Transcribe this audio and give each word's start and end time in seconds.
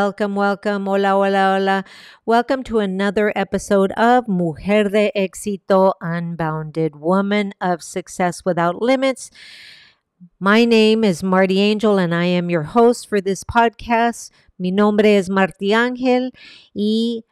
welcome, 0.00 0.34
welcome. 0.34 0.86
Hola, 0.86 1.14
hola, 1.14 1.56
hola. 1.56 1.84
Welcome 2.24 2.62
to 2.64 2.78
another 2.78 3.34
episode 3.36 3.92
of 3.98 4.26
Mujer 4.28 4.84
de 4.84 5.12
Éxito 5.14 5.92
Unbounded, 6.00 6.96
Woman 6.96 7.52
of 7.60 7.82
Success 7.82 8.42
Without 8.42 8.80
Limits. 8.80 9.30
My 10.38 10.64
name 10.64 11.04
is 11.04 11.22
Marti 11.22 11.60
Angel 11.60 11.98
and 11.98 12.14
I 12.14 12.24
am 12.24 12.48
your 12.48 12.62
host 12.62 13.10
for 13.10 13.20
this 13.20 13.44
podcast. 13.44 14.30
Mi 14.58 14.70
nombre 14.70 15.18
es 15.18 15.28
Marti 15.28 15.74
Ángel 15.74 16.30
y 16.74 17.24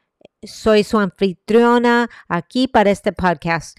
soy 0.45 0.83
su 0.83 0.99
anfitriona 0.99 2.11
aquí 2.29 2.71
para 2.71 2.91
este 2.91 3.13
podcast. 3.13 3.79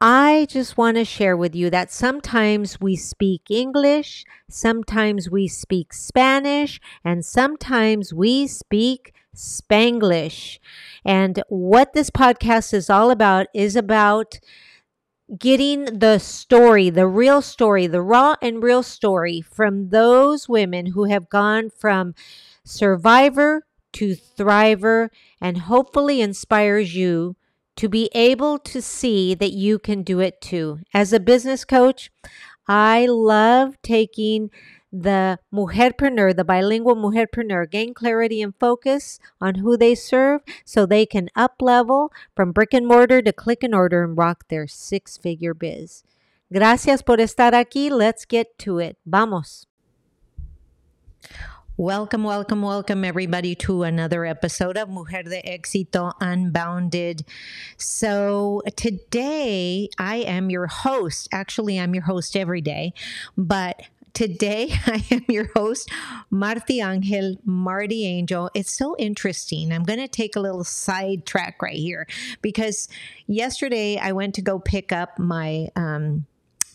I 0.00 0.46
just 0.50 0.76
want 0.76 0.98
to 0.98 1.06
share 1.06 1.36
with 1.38 1.54
you 1.54 1.70
that 1.70 1.90
sometimes 1.90 2.78
we 2.78 2.96
speak 2.96 3.50
English, 3.50 4.26
sometimes 4.50 5.30
we 5.30 5.48
speak 5.48 5.94
Spanish, 5.94 6.78
and 7.02 7.24
sometimes 7.24 8.12
we 8.12 8.46
speak 8.46 9.14
Spanglish. 9.34 10.58
And 11.02 11.42
what 11.48 11.94
this 11.94 12.10
podcast 12.10 12.74
is 12.74 12.90
all 12.90 13.10
about 13.10 13.46
is 13.54 13.74
about 13.74 14.38
getting 15.38 15.84
the 15.86 16.18
story, 16.18 16.90
the 16.90 17.06
real 17.06 17.40
story, 17.40 17.86
the 17.86 18.02
raw 18.02 18.36
and 18.42 18.62
real 18.62 18.82
story 18.82 19.40
from 19.40 19.88
those 19.88 20.46
women 20.46 20.86
who 20.86 21.04
have 21.04 21.30
gone 21.30 21.70
from 21.70 22.14
survivor 22.64 23.66
to 23.94 24.14
thriver 24.14 25.08
and 25.40 25.56
hopefully 25.56 26.20
inspires 26.20 26.94
you 26.94 27.34
to 27.76 27.88
be 27.88 28.10
able 28.14 28.58
to 28.58 28.80
see 28.82 29.34
that 29.34 29.52
you 29.52 29.78
can 29.78 30.02
do 30.02 30.20
it 30.20 30.40
too. 30.40 30.80
As 30.94 31.12
a 31.12 31.20
business 31.20 31.64
coach, 31.64 32.10
I 32.66 33.06
love 33.06 33.80
taking 33.82 34.50
the 34.92 35.38
mujerpreneur, 35.52 36.34
the 36.34 36.44
bilingual 36.44 36.96
mujerpreneur, 36.96 37.70
gain 37.70 37.92
clarity 37.92 38.40
and 38.40 38.54
focus 38.58 39.18
on 39.40 39.56
who 39.56 39.76
they 39.76 39.94
serve 39.94 40.40
so 40.64 40.86
they 40.86 41.04
can 41.04 41.28
up 41.36 41.60
level 41.60 42.12
from 42.34 42.52
brick 42.52 42.72
and 42.72 42.86
mortar 42.86 43.20
to 43.22 43.32
click 43.32 43.62
and 43.62 43.74
order 43.74 44.04
and 44.04 44.16
rock 44.16 44.48
their 44.48 44.66
six 44.66 45.16
figure 45.16 45.54
biz. 45.54 46.02
Gracias 46.52 47.02
por 47.02 47.16
estar 47.18 47.52
aquí. 47.52 47.90
Let's 47.90 48.24
get 48.24 48.58
to 48.60 48.78
it. 48.78 48.96
Vamos. 49.04 49.66
Welcome, 51.78 52.24
welcome, 52.24 52.62
welcome, 52.62 53.04
everybody, 53.04 53.54
to 53.56 53.82
another 53.82 54.24
episode 54.24 54.78
of 54.78 54.88
Mujer 54.88 55.24
de 55.24 55.42
Éxito 55.42 56.14
Unbounded. 56.22 57.22
So, 57.76 58.62
today 58.76 59.90
I 59.98 60.16
am 60.16 60.48
your 60.48 60.68
host. 60.68 61.28
Actually, 61.32 61.78
I'm 61.78 61.92
your 61.92 62.04
host 62.04 62.34
every 62.34 62.62
day, 62.62 62.94
but 63.36 63.82
today 64.14 64.70
I 64.86 65.04
am 65.10 65.26
your 65.28 65.50
host, 65.54 65.90
Marti 66.30 66.80
Angel, 66.80 67.36
Marti 67.44 68.06
Angel. 68.06 68.50
It's 68.54 68.72
so 68.72 68.96
interesting. 68.98 69.70
I'm 69.70 69.84
going 69.84 69.98
to 69.98 70.08
take 70.08 70.34
a 70.34 70.40
little 70.40 70.64
sidetrack 70.64 71.60
right 71.60 71.76
here 71.76 72.06
because 72.40 72.88
yesterday 73.26 73.98
I 73.98 74.12
went 74.12 74.34
to 74.36 74.40
go 74.40 74.58
pick 74.58 74.92
up 74.92 75.18
my, 75.18 75.68
um, 75.76 76.24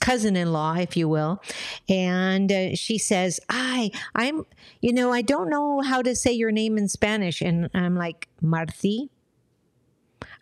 cousin-in-law 0.02 0.74
if 0.74 0.98
you 0.98 1.08
will 1.08 1.42
and 1.88 2.52
uh, 2.52 2.76
she 2.76 2.98
says 2.98 3.40
i 3.50 3.90
i'm 4.16 4.44
you 4.82 4.92
know 4.92 5.14
i 5.14 5.22
don't 5.22 5.50
know 5.50 5.82
how 5.82 6.02
to 6.02 6.16
say 6.16 6.32
your 6.32 6.52
name 6.52 6.78
in 6.78 6.88
spanish 6.88 7.42
and 7.42 7.70
i'm 7.74 7.96
like 7.96 8.28
marti 8.42 9.10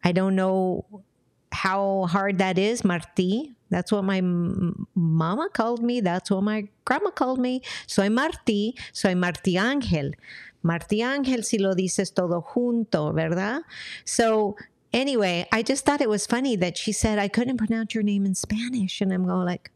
i 0.04 0.12
don't 0.12 0.36
know 0.36 0.84
how 1.52 2.08
hard 2.10 2.38
that 2.40 2.58
is 2.58 2.84
marti 2.84 3.54
that's 3.70 3.92
what 3.92 4.04
my 4.04 4.22
mama 4.22 5.50
called 5.54 5.84
me. 5.84 6.02
That's 6.02 6.32
what 6.32 6.44
my 6.44 6.68
grandma 6.86 7.12
called 7.12 7.40
me. 7.40 7.62
Soy 7.88 8.10
marti 8.10 8.76
soy 8.92 9.16
marti 9.16 9.56
ángel. 9.56 10.14
Marti 10.64 11.00
ángel 11.02 11.46
si 11.46 11.58
lo 11.58 11.74
dices 11.74 12.14
todo 12.14 12.42
junto 12.42 13.14
verdad? 13.14 13.62
So 14.06 14.56
anyway, 14.94 15.48
I 15.52 15.62
just 15.62 15.86
thought 15.86 16.02
it 16.02 16.10
was 16.10 16.26
funny 16.26 16.56
that 16.58 16.78
she 16.78 16.92
said 16.92 17.20
I 17.20 17.28
couldn't 17.28 17.58
pronounce 17.58 17.94
your 17.94 18.04
name 18.04 18.26
in 18.26 18.36
Spanish, 18.36 19.02
and 19.02 19.14
I'm 19.14 19.26
going 19.26 19.46
like, 19.46 19.72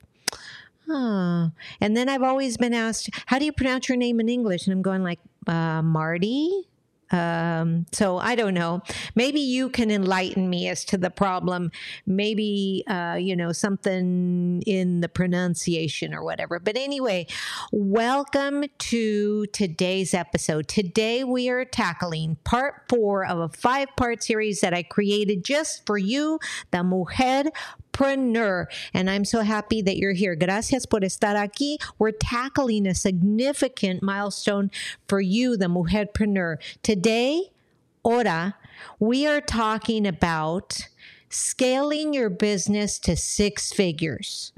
oh. 0.89 1.51
And 1.79 1.95
then 1.95 2.09
I've 2.09 2.23
always 2.23 2.57
been 2.57 2.73
asked, 2.73 3.09
how 3.27 3.39
do 3.39 3.45
you 3.45 3.51
pronounce 3.51 3.89
your 3.89 3.97
name 3.97 4.19
in 4.19 4.29
English? 4.29 4.67
And 4.67 4.73
I'm 4.73 4.81
going 4.81 5.03
like, 5.03 5.19
uh, 5.47 5.81
Marti. 5.81 6.67
Um, 7.13 7.85
so 7.91 8.17
I 8.17 8.33
don't 8.33 8.55
know. 8.55 8.81
Maybe 9.13 9.39
you 9.39 9.69
can 9.69 9.91
enlighten 9.91 10.49
me 10.49 10.67
as 10.67 10.83
to 10.85 10.97
the 10.97 11.11
problem. 11.11 11.71
Maybe, 12.07 12.83
uh, 12.87 13.17
you 13.19 13.35
know, 13.35 13.51
something 13.51 14.63
in 14.65 15.01
the 15.01 15.09
pronunciation 15.09 16.13
or 16.13 16.23
whatever. 16.23 16.59
But 16.59 16.75
anyway, 16.75 17.27
welcome 17.71 18.65
to 18.79 19.45
today's 19.47 20.15
episode. 20.15 20.67
Today 20.67 21.23
we 21.23 21.49
are 21.49 21.63
tackling 21.65 22.37
part 22.43 22.81
four 22.89 23.25
of 23.25 23.37
a 23.37 23.49
five 23.49 23.89
part 23.95 24.23
series 24.23 24.61
that 24.61 24.73
I 24.73 24.81
created 24.81 25.45
just 25.45 25.85
for 25.85 25.99
you, 25.99 26.39
the 26.71 26.83
Mujer 26.83 27.51
Preneur. 27.93 28.65
And 28.93 29.09
I'm 29.09 29.23
so 29.23 29.41
happy 29.41 29.81
that 29.83 29.97
you're 29.97 30.13
here. 30.13 30.35
Gracias 30.35 30.85
por 30.85 30.99
estar 30.99 31.35
aquí. 31.35 31.77
We're 31.97 32.11
tackling 32.11 32.87
a 32.87 32.95
significant 32.95 34.03
milestone 34.03 34.71
for 35.07 35.21
you, 35.21 35.55
the 35.55 35.67
Mujerpreneur. 35.67 36.57
Today, 36.81 37.51
ora, 38.03 38.55
we 38.99 39.25
are 39.25 39.41
talking 39.41 40.05
about 40.05 40.89
scaling 41.29 42.13
your 42.13 42.29
business 42.29 42.99
to 42.99 43.15
six 43.15 43.71
figures. 43.71 44.51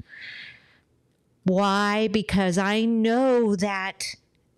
Why? 1.44 2.08
Because 2.08 2.58
I 2.58 2.84
know 2.84 3.54
that 3.54 4.16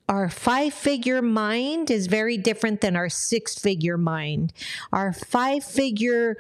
our 0.09 0.31
five 0.31 0.73
figure 0.73 1.21
mind 1.21 1.91
is 1.91 2.07
very 2.07 2.39
different 2.39 2.81
than 2.81 2.97
our 2.97 3.11
six 3.11 3.59
figure 3.59 3.99
mind. 3.99 4.55
Our 4.91 5.13
five 5.13 5.65
figure 5.65 6.39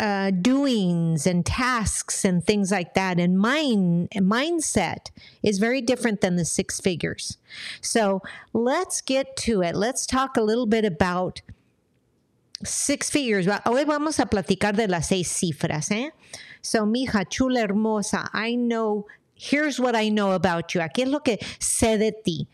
uh, 0.00 0.30
doings 0.30 1.26
and 1.26 1.44
tasks 1.44 2.24
and 2.24 2.42
things 2.44 2.72
like 2.72 2.94
that. 2.94 3.20
And 3.20 3.38
mind 3.38 4.10
mindset 4.12 5.10
is 5.42 5.58
very 5.58 5.82
different 5.82 6.22
than 6.22 6.36
the 6.36 6.44
six 6.44 6.80
figures. 6.80 7.36
So 7.82 8.22
let's 8.54 9.02
get 9.02 9.36
to 9.44 9.62
it. 9.62 9.76
Let's 9.76 10.06
talk 10.06 10.36
a 10.36 10.42
little 10.42 10.66
bit 10.66 10.86
about 10.86 11.42
six 12.64 13.10
figures. 13.10 13.46
Hoy 13.46 13.84
vamos 13.84 14.18
a 14.18 14.26
platicar 14.26 14.74
de 14.74 14.88
las 14.88 15.08
seis 15.08 15.28
cifras 15.28 15.90
eh? 15.90 16.10
so 16.62 16.84
mija 16.84 17.24
chula 17.28 17.60
hermosa 17.60 18.28
i 18.34 18.54
know 18.54 19.06
here's 19.34 19.80
what 19.80 19.96
i 19.96 20.08
know 20.08 20.32
about 20.32 20.74
you. 20.74 20.80
Aquí 20.80 21.02
es 21.02 21.08
lo 21.08 21.20
que 21.20 21.38
sé 21.58 21.98
de 21.98 22.12
ti 22.12 22.46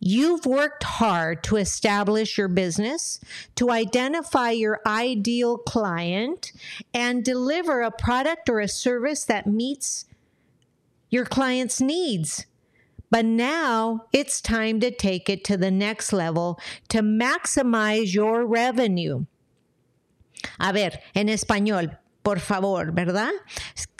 You've 0.00 0.46
worked 0.46 0.82
hard 0.82 1.42
to 1.44 1.56
establish 1.56 2.38
your 2.38 2.48
business, 2.48 3.20
to 3.56 3.70
identify 3.70 4.50
your 4.50 4.80
ideal 4.86 5.58
client, 5.58 6.52
and 6.94 7.22
deliver 7.22 7.82
a 7.82 7.90
product 7.90 8.48
or 8.48 8.60
a 8.60 8.68
service 8.68 9.24
that 9.26 9.46
meets 9.46 10.06
your 11.10 11.26
client's 11.26 11.82
needs. 11.82 12.46
But 13.10 13.26
now 13.26 14.06
it's 14.12 14.40
time 14.40 14.80
to 14.80 14.90
take 14.90 15.28
it 15.28 15.44
to 15.44 15.58
the 15.58 15.70
next 15.70 16.12
level 16.12 16.58
to 16.88 17.02
maximize 17.02 18.14
your 18.14 18.46
revenue. 18.46 19.26
A 20.58 20.72
ver, 20.72 20.92
en 21.14 21.26
español, 21.26 21.98
por 22.22 22.38
favor, 22.38 22.92
¿verdad? 22.92 23.32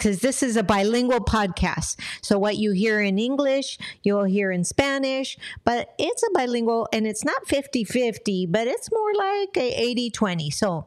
Because 0.01 0.21
this 0.21 0.43
is 0.43 0.57
a 0.57 0.63
bilingual 0.63 1.21
podcast. 1.21 2.01
So 2.23 2.39
what 2.39 2.57
you 2.57 2.73
hear 2.73 3.03
in 3.03 3.19
English, 3.19 3.77
you'll 4.03 4.25
hear 4.25 4.51
in 4.51 4.65
Spanish, 4.65 5.37
but 5.63 5.93
it's 5.99 6.23
a 6.23 6.31
bilingual 6.33 6.89
and 6.91 7.07
it's 7.07 7.23
not 7.23 7.47
50 7.47 7.85
50, 7.85 8.47
but 8.47 8.67
it's 8.67 8.91
more 8.91 9.13
like 9.13 9.59
80 9.59 10.09
20. 10.09 10.51
So 10.53 10.87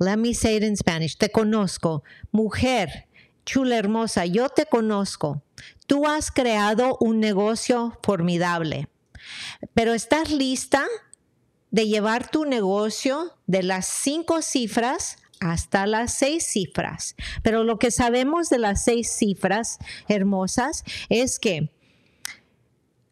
let 0.00 0.18
me 0.18 0.32
say 0.32 0.56
it 0.56 0.64
in 0.64 0.74
Spanish. 0.74 1.14
Te 1.14 1.28
conozco, 1.28 2.02
mujer, 2.32 2.88
chula 3.46 3.76
hermosa, 3.76 4.26
yo 4.26 4.48
te 4.48 4.64
conozco. 4.64 5.42
Tú 5.86 6.04
has 6.06 6.32
creado 6.32 6.96
un 7.00 7.20
negocio 7.20 7.96
formidable, 8.02 8.88
pero 9.76 9.94
estás 9.94 10.32
lista 10.32 10.84
de 11.70 11.86
llevar 11.86 12.32
tu 12.32 12.46
negocio 12.46 13.30
de 13.46 13.62
las 13.62 13.86
cinco 13.86 14.42
cifras 14.42 15.18
hasta 15.40 15.86
las 15.86 16.14
seis 16.14 16.46
cifras. 16.46 17.16
Pero 17.42 17.64
lo 17.64 17.78
que 17.78 17.90
sabemos 17.90 18.50
de 18.50 18.58
las 18.58 18.84
seis 18.84 19.10
cifras 19.10 19.78
hermosas 20.06 20.84
es 21.08 21.38
que 21.38 21.70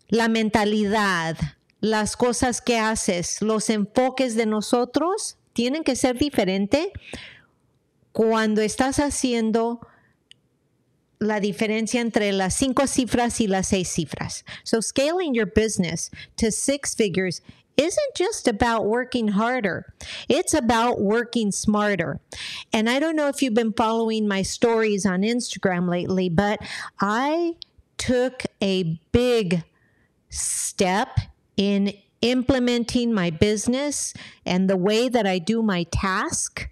la 0.08 0.28
mentalidad, 0.28 1.36
las 1.80 2.16
cosas 2.16 2.60
que 2.60 2.78
haces, 2.78 3.42
los 3.42 3.70
enfoques 3.70 4.36
de 4.36 4.46
nosotros 4.46 5.36
tienen 5.52 5.84
que 5.84 5.96
ser 5.96 6.18
diferentes 6.18 6.88
cuando 8.12 8.62
estás 8.62 8.98
haciendo 8.98 9.80
la 11.18 11.40
diferencia 11.40 12.00
entre 12.00 12.32
las 12.32 12.54
cinco 12.54 12.86
cifras 12.86 13.40
y 13.40 13.48
las 13.48 13.68
seis 13.68 13.88
cifras. 13.88 14.44
So 14.62 14.80
scaling 14.80 15.34
your 15.34 15.50
business 15.52 16.10
to 16.36 16.50
six 16.52 16.94
figures 16.94 17.42
isn't 17.78 18.14
just 18.14 18.48
about 18.48 18.86
working 18.86 19.28
harder, 19.28 19.94
it's 20.28 20.52
about 20.52 21.00
working 21.00 21.52
smarter. 21.52 22.20
And 22.72 22.90
I 22.90 22.98
don't 22.98 23.16
know 23.16 23.28
if 23.28 23.40
you've 23.40 23.54
been 23.54 23.72
following 23.72 24.28
my 24.28 24.42
stories 24.42 25.06
on 25.06 25.22
Instagram 25.22 25.88
lately, 25.88 26.28
but 26.28 26.60
I 27.00 27.54
took 27.96 28.42
a 28.60 29.00
big 29.12 29.64
step 30.28 31.18
in 31.56 31.92
implementing 32.20 33.12
my 33.12 33.30
business 33.30 34.12
and 34.44 34.68
the 34.68 34.76
way 34.76 35.08
that 35.08 35.26
I 35.26 35.38
do 35.38 35.62
my 35.62 35.84
task 35.84 36.68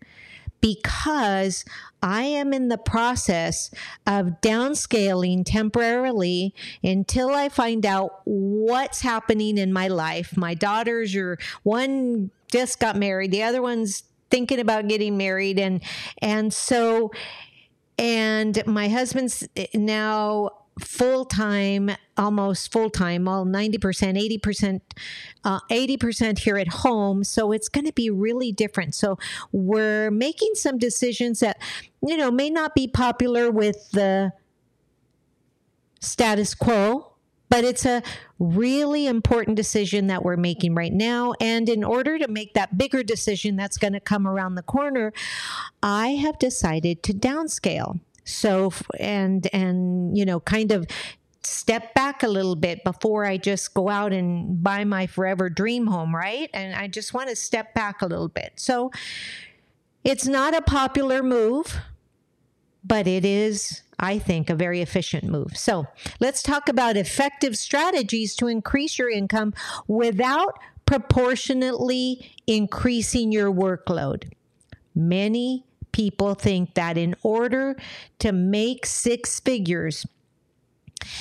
because 0.66 1.64
I 2.02 2.22
am 2.22 2.52
in 2.52 2.68
the 2.68 2.78
process 2.78 3.70
of 4.04 4.40
downscaling 4.40 5.44
temporarily 5.46 6.54
until 6.82 7.30
I 7.30 7.48
find 7.48 7.86
out 7.86 8.20
what's 8.24 9.00
happening 9.00 9.58
in 9.58 9.72
my 9.72 9.86
life. 9.86 10.36
My 10.36 10.54
daughters 10.54 11.14
are 11.14 11.38
one 11.62 12.30
just 12.50 12.80
got 12.80 12.96
married, 12.96 13.30
the 13.30 13.44
other 13.44 13.62
one's 13.62 14.02
thinking 14.28 14.58
about 14.58 14.88
getting 14.88 15.16
married 15.16 15.58
and 15.60 15.80
and 16.20 16.52
so 16.52 17.12
and 17.96 18.60
my 18.66 18.88
husband's 18.88 19.46
eh, 19.56 19.66
now 19.72 20.50
full 20.78 21.24
time, 21.24 21.90
almost 22.16 22.70
full 22.70 22.90
time, 22.90 23.26
all 23.26 23.46
90%, 23.46 24.40
80%, 24.40 24.80
uh, 25.44 25.60
80% 25.70 26.40
here 26.40 26.58
at 26.58 26.68
home. 26.68 27.24
So 27.24 27.52
it's 27.52 27.68
going 27.68 27.86
to 27.86 27.92
be 27.92 28.10
really 28.10 28.52
different. 28.52 28.94
So 28.94 29.18
we're 29.52 30.10
making 30.10 30.50
some 30.54 30.78
decisions 30.78 31.40
that, 31.40 31.60
you 32.02 32.16
know, 32.16 32.30
may 32.30 32.50
not 32.50 32.74
be 32.74 32.88
popular 32.88 33.50
with 33.50 33.90
the 33.92 34.32
status 36.00 36.54
quo, 36.54 37.12
but 37.48 37.64
it's 37.64 37.86
a 37.86 38.02
really 38.38 39.06
important 39.06 39.56
decision 39.56 40.08
that 40.08 40.22
we're 40.24 40.36
making 40.36 40.74
right 40.74 40.92
now. 40.92 41.32
And 41.40 41.68
in 41.68 41.84
order 41.84 42.18
to 42.18 42.28
make 42.28 42.54
that 42.54 42.76
bigger 42.76 43.02
decision 43.02 43.56
that's 43.56 43.78
going 43.78 43.92
to 43.94 44.00
come 44.00 44.26
around 44.26 44.56
the 44.56 44.62
corner, 44.62 45.12
I 45.82 46.08
have 46.08 46.38
decided 46.38 47.02
to 47.04 47.14
downscale. 47.14 48.00
So, 48.26 48.72
and, 49.00 49.48
and, 49.54 50.18
you 50.18 50.24
know, 50.24 50.40
kind 50.40 50.72
of 50.72 50.86
step 51.42 51.94
back 51.94 52.22
a 52.22 52.28
little 52.28 52.56
bit 52.56 52.82
before 52.84 53.24
I 53.24 53.36
just 53.36 53.72
go 53.72 53.88
out 53.88 54.12
and 54.12 54.62
buy 54.62 54.84
my 54.84 55.06
forever 55.06 55.48
dream 55.48 55.86
home, 55.86 56.14
right? 56.14 56.50
And 56.52 56.74
I 56.74 56.88
just 56.88 57.14
want 57.14 57.30
to 57.30 57.36
step 57.36 57.72
back 57.72 58.02
a 58.02 58.06
little 58.06 58.28
bit. 58.28 58.52
So 58.56 58.90
it's 60.02 60.26
not 60.26 60.56
a 60.56 60.62
popular 60.62 61.22
move, 61.22 61.78
but 62.84 63.06
it 63.06 63.24
is, 63.24 63.82
I 63.98 64.18
think, 64.18 64.50
a 64.50 64.54
very 64.54 64.82
efficient 64.82 65.24
move. 65.24 65.56
So 65.56 65.86
let's 66.20 66.42
talk 66.42 66.68
about 66.68 66.96
effective 66.96 67.56
strategies 67.56 68.34
to 68.36 68.48
increase 68.48 68.98
your 68.98 69.10
income 69.10 69.54
without 69.86 70.58
proportionately 70.84 72.32
increasing 72.46 73.32
your 73.32 73.52
workload. 73.52 74.32
Many 74.94 75.64
people 75.96 76.34
think 76.34 76.74
that 76.74 76.98
in 76.98 77.14
order 77.22 77.74
to 78.18 78.30
make 78.30 78.84
six 78.84 79.40
figures, 79.40 80.04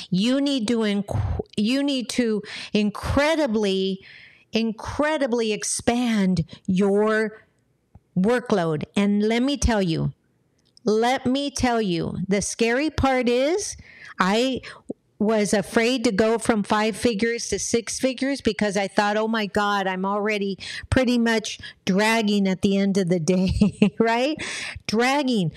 you 0.10 0.42
need 0.42 0.68
to 0.68 0.80
inc- 0.80 1.40
you 1.56 1.82
need 1.82 2.10
to 2.10 2.42
incredibly 2.74 4.06
incredibly 4.52 5.54
expand 5.54 6.44
your 6.66 7.46
workload. 8.18 8.84
And 8.98 9.24
let 9.24 9.44
me 9.44 9.56
tell 9.56 9.82
you, 9.82 10.12
let 10.84 11.26
me 11.26 11.50
tell 11.52 11.82
you, 11.82 12.18
the 12.28 12.42
scary 12.42 12.90
part 12.90 13.30
is 13.30 13.78
I 14.20 14.60
was 15.20 15.54
afraid 15.54 16.04
to 16.04 16.12
go 16.12 16.38
from 16.38 16.64
five 16.64 16.96
figures 16.96 17.48
to 17.50 17.60
six 17.60 18.00
figures 18.00 18.42
because 18.42 18.76
I 18.76 18.88
thought, 18.88 19.18
oh 19.18 19.28
my 19.28 19.46
God, 19.46 19.88
I'm 19.88 20.06
already 20.06 20.58
pretty 20.90 21.18
much 21.18 21.60
dragging 21.86 22.48
at 22.48 22.62
the 22.62 22.78
end 22.78 22.98
of 22.98 23.10
the 23.10 23.20
day, 23.20 23.94
right? 24.00 24.36
Dragging. 24.88 25.52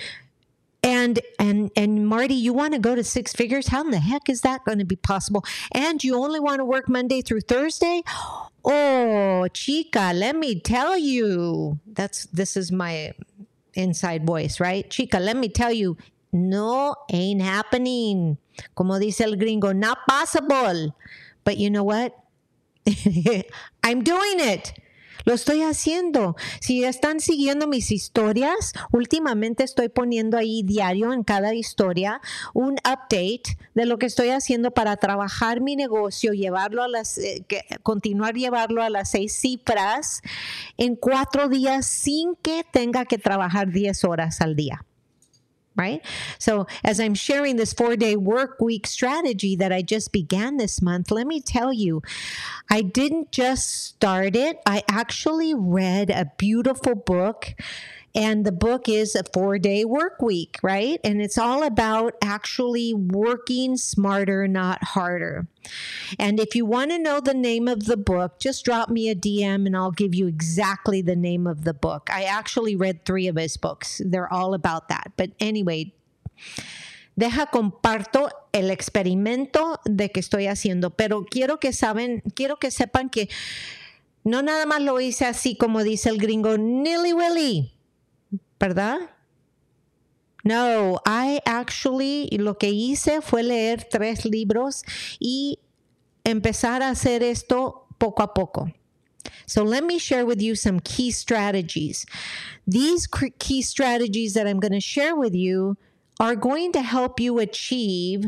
And 0.85 1.19
and 1.41 1.73
and 1.75 2.07
Marti, 2.07 2.35
you 2.35 2.53
want 2.53 2.73
to 2.75 2.79
go 2.79 2.95
to 2.95 3.03
six 3.03 3.33
figures? 3.33 3.67
How 3.67 3.83
in 3.83 3.91
the 3.91 3.99
heck 3.99 4.29
is 4.29 4.43
that 4.43 4.65
going 4.65 4.79
to 4.79 4.85
be 4.85 4.95
possible? 4.95 5.45
And 5.73 6.03
you 6.05 6.15
only 6.15 6.39
want 6.39 6.61
to 6.61 6.65
work 6.65 6.89
Monday 6.89 7.21
through 7.21 7.41
Thursday? 7.41 8.03
Oh, 8.65 9.49
chica, 9.53 10.13
let 10.15 10.37
me 10.37 10.61
tell 10.61 10.97
you. 10.97 11.81
That's 11.85 12.27
this 12.27 12.57
is 12.57 12.71
my 12.71 13.13
inside 13.75 14.25
voice, 14.25 14.61
right? 14.61 14.89
Chica, 14.89 15.19
let 15.19 15.37
me 15.37 15.49
tell 15.49 15.73
you, 15.73 15.97
no 16.33 16.95
ain't 17.09 17.43
happening. 17.43 18.39
Como 18.75 18.99
dice 18.99 19.25
el 19.25 19.37
gringo, 19.37 19.73
not 19.73 19.99
possible. 20.07 20.95
But 21.45 21.57
you 21.59 21.71
know 21.71 21.85
what? 21.85 22.13
I'm 23.83 24.03
doing 24.03 24.41
it. 24.41 24.73
Lo 25.25 25.35
estoy 25.35 25.61
haciendo. 25.63 26.37
Si 26.59 26.85
están 26.85 27.21
siguiendo 27.21 27.67
mis 27.67 27.91
historias, 27.91 28.73
últimamente 28.93 29.63
estoy 29.63 29.91
poniendo 29.91 30.39
ahí 30.39 30.63
diario 30.63 31.13
en 31.13 31.23
cada 31.23 31.53
historia 31.53 32.23
un 32.55 32.77
update 32.79 33.59
de 33.75 33.85
lo 33.85 33.99
que 33.99 34.07
estoy 34.07 34.31
haciendo 34.31 34.71
para 34.71 34.97
trabajar 34.97 35.61
mi 35.61 35.77
negocio, 35.77 36.33
llevarlo 36.33 36.83
a 36.83 36.89
las, 36.89 37.19
eh, 37.19 37.45
continuar 37.83 38.37
llevarlo 38.37 38.83
a 38.83 38.89
las 38.89 39.11
seis 39.11 39.35
cifras 39.35 40.23
en 40.79 40.97
cuatro 40.97 41.51
días 41.51 41.85
sin 41.85 42.35
que 42.37 42.65
tenga 42.73 43.05
que 43.05 43.19
trabajar 43.19 43.69
diez 43.69 44.05
horas 44.05 44.41
al 44.41 44.57
día 44.57 44.88
right? 45.79 46.05
So, 46.39 46.67
as 46.85 47.01
I'm 47.01 47.15
sharing 47.15 47.57
this 47.57 47.73
four 47.73 47.97
day 47.97 48.17
work 48.17 48.61
week 48.61 48.87
strategy 48.87 49.57
that 49.57 49.73
I 49.73 49.83
just 49.83 50.13
began 50.13 50.57
this 50.57 50.83
month, 50.83 51.11
let 51.11 51.27
me 51.27 51.41
tell 51.41 51.73
you, 51.73 52.03
I 52.69 52.83
didn't 52.83 53.33
just 53.33 53.71
start 53.87 54.37
it, 54.37 54.59
I 54.67 54.83
actually 54.91 55.55
read 55.55 56.11
a 56.11 56.33
beautiful 56.37 56.95
book 56.95 57.55
and 58.15 58.45
the 58.45 58.53
book 58.53 58.89
is 58.89 59.15
a 59.15 59.23
four 59.33 59.59
day 59.59 59.85
work 59.85 60.21
week, 60.21 60.59
right? 60.63 61.01
And 61.05 61.21
it's 61.21 61.39
all 61.39 61.63
about 61.63 62.15
actually 62.23 62.95
working 62.95 63.77
smarter, 63.77 64.49
not 64.49 64.83
harder. 64.83 65.47
And 66.19 66.41
if 66.41 66.55
you 66.55 66.65
want 66.65 66.91
to 66.91 66.99
know 66.99 67.21
the 67.21 67.35
name 67.35 67.69
of 67.69 67.85
the 67.85 67.97
book, 67.97 68.41
just 68.41 68.65
drop 68.65 68.89
me 68.89 69.09
a 69.11 69.15
DM 69.15 69.67
and 69.67 69.77
I'll 69.77 69.91
give 69.91 70.15
you 70.15 70.27
exactly 70.27 71.03
the 71.03 71.17
name 71.17 71.47
of 71.47 71.65
the 71.65 71.75
book. 71.75 72.09
I 72.13 72.25
actually 72.25 72.77
read 72.77 73.05
three 73.05 73.29
of 73.29 73.37
his 73.37 73.57
books, 73.57 74.01
they're 74.05 74.33
all 74.33 74.55
about 74.55 74.89
that. 74.89 75.13
But 75.17 75.33
anyway, 75.39 75.95
deja 77.17 77.47
comparto 77.53 78.31
el 78.53 78.71
experimento 78.71 79.79
de 79.85 80.09
que 80.09 80.23
estoy 80.23 80.47
haciendo, 80.47 80.97
pero 80.97 81.25
quiero 81.25 81.59
que 81.59 81.73
saben, 81.73 82.23
quiero 82.35 82.57
que 82.57 82.71
sepan 82.71 83.11
que 83.11 83.29
no 84.25 84.43
nada 84.43 84.67
más 84.67 84.81
lo 84.81 85.01
hice 85.01 85.27
así 85.27 85.57
como 85.57 85.83
dice 85.83 86.09
el 86.09 86.19
gringo, 86.19 86.57
nilly 86.57 87.13
willy. 87.13 87.78
¿Verdad? 88.59 88.99
No, 90.45 91.01
I 91.05 91.41
actually 91.45 92.29
lo 92.39 92.55
que 92.55 92.71
hice 92.71 93.21
fue 93.21 93.43
leer 93.43 93.87
tres 93.91 94.25
libros 94.25 94.83
y 95.19 95.59
empezar 96.25 96.83
a 96.83 96.91
hacer 96.91 97.23
esto 97.23 97.87
poco 97.99 98.23
a 98.23 98.33
poco. 98.33 98.73
So 99.47 99.63
let 99.63 99.85
me 99.85 99.99
share 99.99 100.25
with 100.25 100.41
you 100.41 100.55
some 100.55 100.81
key 100.81 101.11
strategies. 101.11 102.07
These 102.67 103.09
key 103.39 103.63
strategies 103.63 104.35
that 104.35 104.47
I'm 104.47 104.61
going 104.61 104.73
to 104.73 104.81
share 104.81 105.17
with 105.17 105.35
you 105.35 105.77
are 106.21 106.37
going 106.37 106.73
to 106.73 106.83
help 106.83 107.21
you 107.21 107.39
achieve 107.39 108.27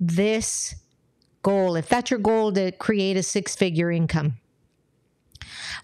this 0.00 0.74
goal. 1.42 1.76
If 1.76 1.88
that's 1.88 2.10
your 2.10 2.20
goal 2.20 2.52
to 2.52 2.72
create 2.72 3.16
a 3.16 3.22
six 3.22 3.54
figure 3.54 3.90
income. 3.90 4.34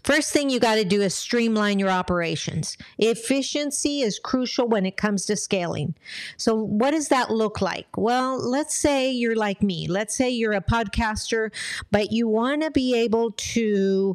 First 0.05 0.35
thing 0.35 0.51
you 0.51 0.61
got 0.61 0.75
to 0.75 0.85
do 0.85 1.01
is 1.01 1.15
streamline 1.15 1.79
your 1.79 1.89
operations. 1.89 2.77
Efficiency 2.99 4.03
is 4.03 4.19
crucial 4.19 4.69
when 4.69 4.85
it 4.85 4.99
comes 4.99 5.25
to 5.27 5.35
scaling. 5.37 5.95
So, 6.37 6.55
what 6.55 6.91
does 6.91 7.09
that 7.09 7.31
look 7.31 7.63
like? 7.63 7.87
Well, 7.97 8.39
let's 8.39 8.75
say 8.75 9.11
you're 9.11 9.35
like 9.35 9.63
me. 9.63 9.89
Let's 9.89 10.15
say 10.15 10.29
you're 10.29 10.53
a 10.53 10.61
podcaster, 10.61 11.51
but 11.91 12.13
you 12.13 12.29
want 12.29 12.63
to 12.65 12.71
be 12.71 12.95
able 12.95 13.33
to 13.33 14.15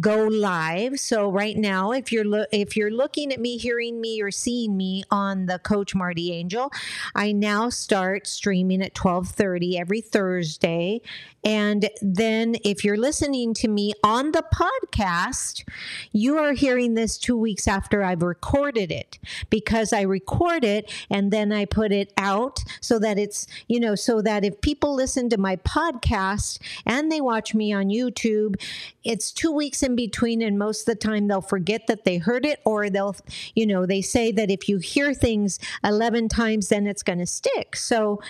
go 0.00 0.26
live. 0.26 0.98
So, 0.98 1.30
right 1.30 1.56
now, 1.56 1.92
if 1.92 2.10
you're 2.10 2.24
lo- 2.24 2.46
if 2.50 2.76
you're 2.76 2.90
looking 2.90 3.32
at 3.32 3.40
me, 3.40 3.58
hearing 3.58 4.00
me, 4.00 4.20
or 4.20 4.32
seeing 4.32 4.76
me 4.76 5.04
on 5.08 5.46
the 5.46 5.60
Coach 5.60 5.94
Marti 5.94 6.32
Angel, 6.32 6.72
I 7.14 7.30
now 7.30 7.68
start 7.68 8.26
streaming 8.26 8.82
at 8.82 8.92
12:30 8.94 9.78
every 9.78 10.00
Thursday 10.00 11.00
and 11.44 11.88
then 12.02 12.56
if 12.64 12.84
you're 12.84 12.96
listening 12.96 13.54
to 13.54 13.68
me 13.68 13.92
on 14.02 14.32
the 14.32 14.44
podcast, 14.52 15.27
you 16.12 16.38
are 16.38 16.52
hearing 16.52 16.94
this 16.94 17.18
two 17.18 17.36
weeks 17.36 17.68
after 17.68 18.02
I've 18.02 18.22
recorded 18.22 18.90
it 18.90 19.18
because 19.50 19.92
I 19.92 20.02
record 20.02 20.64
it 20.64 20.92
and 21.10 21.30
then 21.30 21.52
I 21.52 21.64
put 21.64 21.92
it 21.92 22.12
out 22.16 22.62
so 22.80 22.98
that 22.98 23.18
it's, 23.18 23.46
you 23.66 23.80
know, 23.80 23.94
so 23.94 24.22
that 24.22 24.44
if 24.44 24.60
people 24.60 24.94
listen 24.94 25.28
to 25.30 25.38
my 25.38 25.56
podcast 25.56 26.58
and 26.86 27.10
they 27.10 27.20
watch 27.20 27.54
me 27.54 27.72
on 27.72 27.86
YouTube, 27.86 28.56
it's 29.04 29.32
two 29.32 29.52
weeks 29.52 29.82
in 29.82 29.96
between. 29.96 30.42
And 30.42 30.58
most 30.58 30.80
of 30.82 30.86
the 30.86 30.94
time 30.94 31.28
they'll 31.28 31.40
forget 31.40 31.86
that 31.86 32.04
they 32.04 32.18
heard 32.18 32.44
it 32.44 32.60
or 32.64 32.90
they'll, 32.90 33.16
you 33.54 33.66
know, 33.66 33.86
they 33.86 34.02
say 34.02 34.32
that 34.32 34.50
if 34.50 34.68
you 34.68 34.78
hear 34.78 35.14
things 35.14 35.58
11 35.84 36.28
times, 36.28 36.68
then 36.68 36.86
it's 36.86 37.02
going 37.02 37.18
to 37.18 37.26
stick. 37.26 37.76
So, 37.76 38.20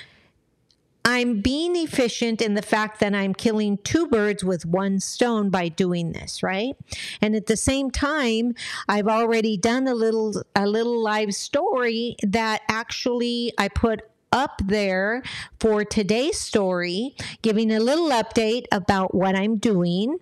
I'm 1.05 1.40
being 1.40 1.75
efficient 1.76 2.43
in 2.43 2.55
the 2.55 2.62
fact 2.62 3.00
that 3.00 3.14
I'm 3.14 3.35
killing 3.35 3.78
two 3.78 4.07
birds 4.09 4.45
with 4.45 4.67
one 4.67 5.00
stone 5.00 5.49
by 5.49 5.69
doing 5.69 6.12
this, 6.12 6.43
right? 6.43 6.76
And 7.21 7.35
at 7.35 7.47
the 7.47 7.57
same 7.57 7.90
time, 7.90 8.55
I've 8.88 9.09
already 9.09 9.57
done 9.57 9.88
a 9.88 9.95
little 9.95 10.43
a 10.55 10.67
little 10.67 11.02
live 11.02 11.35
story 11.35 12.17
that 12.23 12.62
actually 12.69 13.52
I 13.57 13.69
put 13.69 14.02
up 14.32 14.61
there 14.64 15.23
for 15.58 15.85
today's 15.85 16.38
story, 16.38 17.14
giving 17.42 17.73
a 17.73 17.80
little 17.80 18.11
update 18.11 18.64
about 18.70 19.14
what 19.14 19.35
I'm 19.35 19.56
doing. 19.56 20.18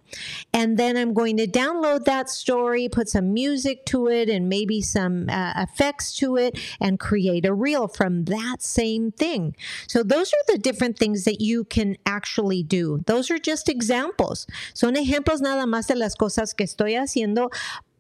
And 0.53 0.79
then 0.79 0.97
I'm 0.97 1.13
going 1.13 1.37
to 1.39 1.47
download 1.47 2.05
that 2.05 2.31
story, 2.31 2.89
put 2.89 3.09
some 3.09 3.33
music 3.33 3.85
to 3.87 4.09
it, 4.09 4.29
and 4.29 4.49
maybe 4.49 4.81
some 4.81 5.29
uh, 5.29 5.55
effects 5.57 6.17
to 6.19 6.37
it, 6.37 6.59
and 6.81 7.01
create 7.01 7.45
a 7.45 7.53
reel 7.53 7.89
from 7.89 8.25
that 8.27 8.63
same 8.63 9.13
thing. 9.13 9.57
So, 9.89 10.03
those 10.03 10.33
are 10.33 10.53
the 10.53 10.59
different 10.59 10.99
things 10.99 11.25
that 11.25 11.41
you 11.41 11.65
can 11.65 11.97
actually 12.07 12.63
do. 12.63 13.03
Those 13.07 13.31
are 13.31 13.39
just 13.39 13.69
examples. 13.69 14.47
Son 14.75 14.95
ejemplos 14.95 15.41
nada 15.41 15.67
más 15.67 15.89
de 15.89 15.97
las 15.97 16.15
cosas 16.15 16.55
que 16.55 16.65
estoy 16.65 16.95
haciendo 16.95 17.51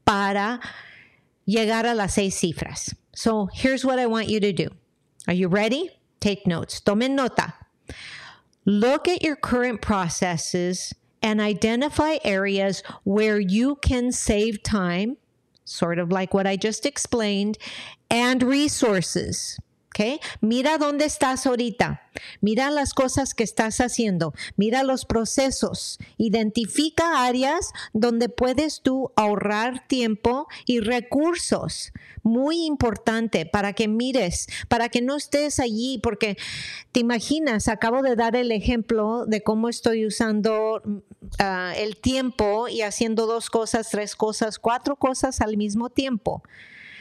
para 0.04 0.60
llegar 1.46 1.86
a 1.86 1.94
las 1.94 2.14
seis 2.14 2.34
cifras. 2.34 2.94
So, 3.14 3.48
here's 3.52 3.84
what 3.84 3.98
I 3.98 4.06
want 4.06 4.28
you 4.28 4.40
to 4.40 4.52
do. 4.52 4.68
Are 5.26 5.34
you 5.34 5.48
ready? 5.48 5.95
Take 6.26 6.44
notes. 6.44 6.80
Tomen 6.80 7.12
nota. 7.12 7.54
Look 8.64 9.06
at 9.06 9.22
your 9.22 9.36
current 9.36 9.80
processes 9.80 10.92
and 11.22 11.40
identify 11.40 12.16
areas 12.24 12.82
where 13.04 13.38
you 13.38 13.76
can 13.76 14.10
save 14.10 14.64
time, 14.64 15.18
sort 15.64 16.00
of 16.00 16.10
like 16.10 16.34
what 16.34 16.44
I 16.44 16.56
just 16.56 16.84
explained, 16.84 17.58
and 18.10 18.42
resources. 18.42 19.56
Mira 20.40 20.78
dónde 20.78 21.04
estás 21.04 21.46
ahorita. 21.46 22.02
Mira 22.40 22.70
las 22.70 22.94
cosas 22.94 23.34
que 23.34 23.44
estás 23.44 23.80
haciendo. 23.80 24.34
Mira 24.56 24.82
los 24.82 25.04
procesos. 25.04 25.98
Identifica 26.16 27.24
áreas 27.24 27.72
donde 27.92 28.28
puedes 28.28 28.80
tú 28.82 29.12
ahorrar 29.16 29.86
tiempo 29.86 30.48
y 30.66 30.80
recursos. 30.80 31.92
Muy 32.22 32.66
importante 32.66 33.46
para 33.46 33.72
que 33.72 33.88
mires, 33.88 34.46
para 34.68 34.88
que 34.88 35.02
no 35.02 35.16
estés 35.16 35.60
allí, 35.60 35.98
porque 36.02 36.36
te 36.92 37.00
imaginas, 37.00 37.68
acabo 37.68 38.02
de 38.02 38.16
dar 38.16 38.36
el 38.36 38.52
ejemplo 38.52 39.26
de 39.26 39.42
cómo 39.42 39.68
estoy 39.68 40.06
usando 40.06 40.82
uh, 40.84 41.72
el 41.76 41.96
tiempo 41.96 42.68
y 42.68 42.82
haciendo 42.82 43.26
dos 43.26 43.50
cosas, 43.50 43.90
tres 43.90 44.16
cosas, 44.16 44.58
cuatro 44.58 44.96
cosas 44.96 45.40
al 45.40 45.56
mismo 45.56 45.90
tiempo. 45.90 46.42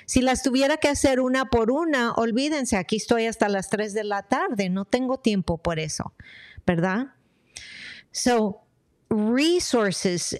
Si 0.06 0.22
las 0.22 0.44
tuviera 0.44 0.78
que 0.78 0.88
hacer 0.88 1.20
una 1.20 1.46
por 1.46 1.72
una, 1.72 2.14
olvídense, 2.14 2.78
aquí 2.78 2.98
estoy 2.98 3.26
hasta 3.26 3.50
las 3.50 3.70
3 3.70 3.94
de 3.94 4.04
la 4.04 4.24
tarde, 4.24 4.70
no 4.70 4.86
tengo 4.86 5.18
tiempo 5.18 5.58
por 5.58 5.80
eso, 5.80 6.14
¿verdad? 6.66 7.14
So, 8.12 8.62
resources. 9.10 10.36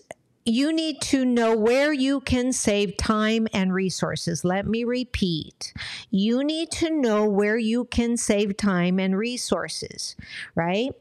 You 0.48 0.72
need 0.72 1.02
to 1.10 1.26
know 1.26 1.56
where 1.56 1.92
you 1.92 2.22
can 2.22 2.54
save 2.54 2.98
time 2.98 3.48
and 3.52 3.74
resources. 3.74 4.46
Let 4.46 4.68
me 4.68 4.84
repeat. 4.84 5.74
You 6.12 6.44
need 6.44 6.70
to 6.74 6.92
know 6.92 7.26
where 7.26 7.58
you 7.58 7.86
can 7.86 8.16
save 8.16 8.56
time 8.56 9.00
and 9.00 9.18
resources, 9.18 10.16
right? 10.54 10.92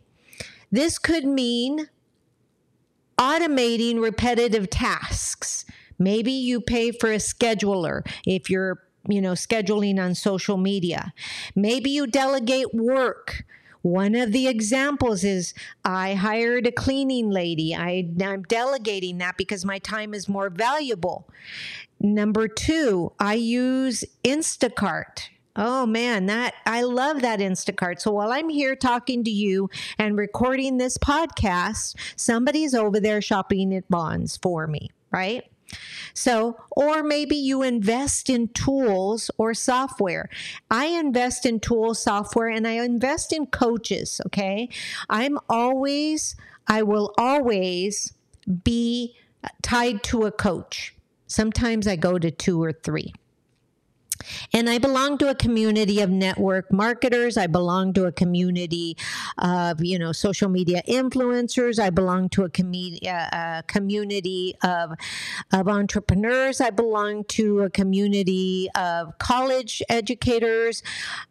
This 0.72 0.98
could 0.98 1.26
mean 1.26 1.90
automating 3.18 4.00
repetitive 4.00 4.70
tasks 4.70 5.66
Maybe 5.98 6.32
you 6.32 6.60
pay 6.60 6.90
for 6.92 7.12
a 7.12 7.16
scheduler 7.16 8.06
if 8.26 8.50
you're, 8.50 8.82
you 9.08 9.20
know, 9.20 9.32
scheduling 9.32 9.98
on 9.98 10.14
social 10.14 10.56
media. 10.56 11.12
Maybe 11.54 11.90
you 11.90 12.06
delegate 12.06 12.74
work. 12.74 13.44
One 13.82 14.14
of 14.14 14.32
the 14.32 14.48
examples 14.48 15.24
is 15.24 15.52
I 15.84 16.14
hired 16.14 16.66
a 16.66 16.72
cleaning 16.72 17.28
lady. 17.28 17.74
I, 17.74 18.10
I'm 18.22 18.42
delegating 18.44 19.18
that 19.18 19.36
because 19.36 19.64
my 19.64 19.78
time 19.78 20.14
is 20.14 20.26
more 20.26 20.48
valuable. 20.48 21.28
Number 22.00 22.48
two, 22.48 23.12
I 23.18 23.34
use 23.34 24.02
Instacart. 24.24 25.28
Oh 25.56 25.86
man, 25.86 26.26
that 26.26 26.54
I 26.66 26.82
love 26.82 27.20
that 27.20 27.38
Instacart. 27.38 28.00
So 28.00 28.10
while 28.10 28.32
I'm 28.32 28.48
here 28.48 28.74
talking 28.74 29.22
to 29.22 29.30
you 29.30 29.70
and 29.98 30.18
recording 30.18 30.78
this 30.78 30.98
podcast, 30.98 31.94
somebody's 32.16 32.74
over 32.74 32.98
there 32.98 33.20
shopping 33.20 33.72
at 33.74 33.84
Vons 33.88 34.36
for 34.36 34.66
me, 34.66 34.90
right? 35.12 35.44
So, 36.14 36.56
or 36.70 37.02
maybe 37.02 37.36
you 37.36 37.62
invest 37.62 38.30
in 38.30 38.48
tools 38.48 39.30
or 39.38 39.54
software. 39.54 40.28
I 40.70 40.86
invest 40.86 41.46
in 41.46 41.60
tools, 41.60 42.02
software, 42.02 42.48
and 42.48 42.66
I 42.66 42.72
invest 42.84 43.32
in 43.32 43.46
coaches. 43.46 44.20
Okay. 44.26 44.68
I'm 45.08 45.38
always, 45.48 46.36
I 46.66 46.82
will 46.82 47.12
always 47.18 48.12
be 48.62 49.16
tied 49.62 50.02
to 50.04 50.24
a 50.24 50.32
coach. 50.32 50.94
Sometimes 51.26 51.86
I 51.86 51.96
go 51.96 52.18
to 52.18 52.30
two 52.30 52.62
or 52.62 52.72
three. 52.72 53.12
And 54.52 54.68
I 54.68 54.78
belong 54.78 55.18
to 55.18 55.28
a 55.28 55.34
community 55.34 56.00
of 56.00 56.10
network 56.10 56.72
marketers. 56.72 57.36
I 57.36 57.46
belong 57.46 57.92
to 57.94 58.06
a 58.06 58.12
community 58.12 58.96
of, 59.38 59.82
you 59.82 59.98
know, 59.98 60.12
social 60.12 60.48
media 60.48 60.82
influencers. 60.88 61.78
I 61.78 61.90
belong 61.90 62.28
to 62.30 62.44
a, 62.44 62.48
com- 62.48 62.72
uh, 62.74 63.08
a 63.08 63.64
community 63.66 64.54
of, 64.62 64.92
of 65.52 65.68
entrepreneurs. 65.68 66.60
I 66.60 66.70
belong 66.70 67.24
to 67.24 67.60
a 67.60 67.70
community 67.70 68.68
of 68.74 69.18
college 69.18 69.82
educators. 69.88 70.82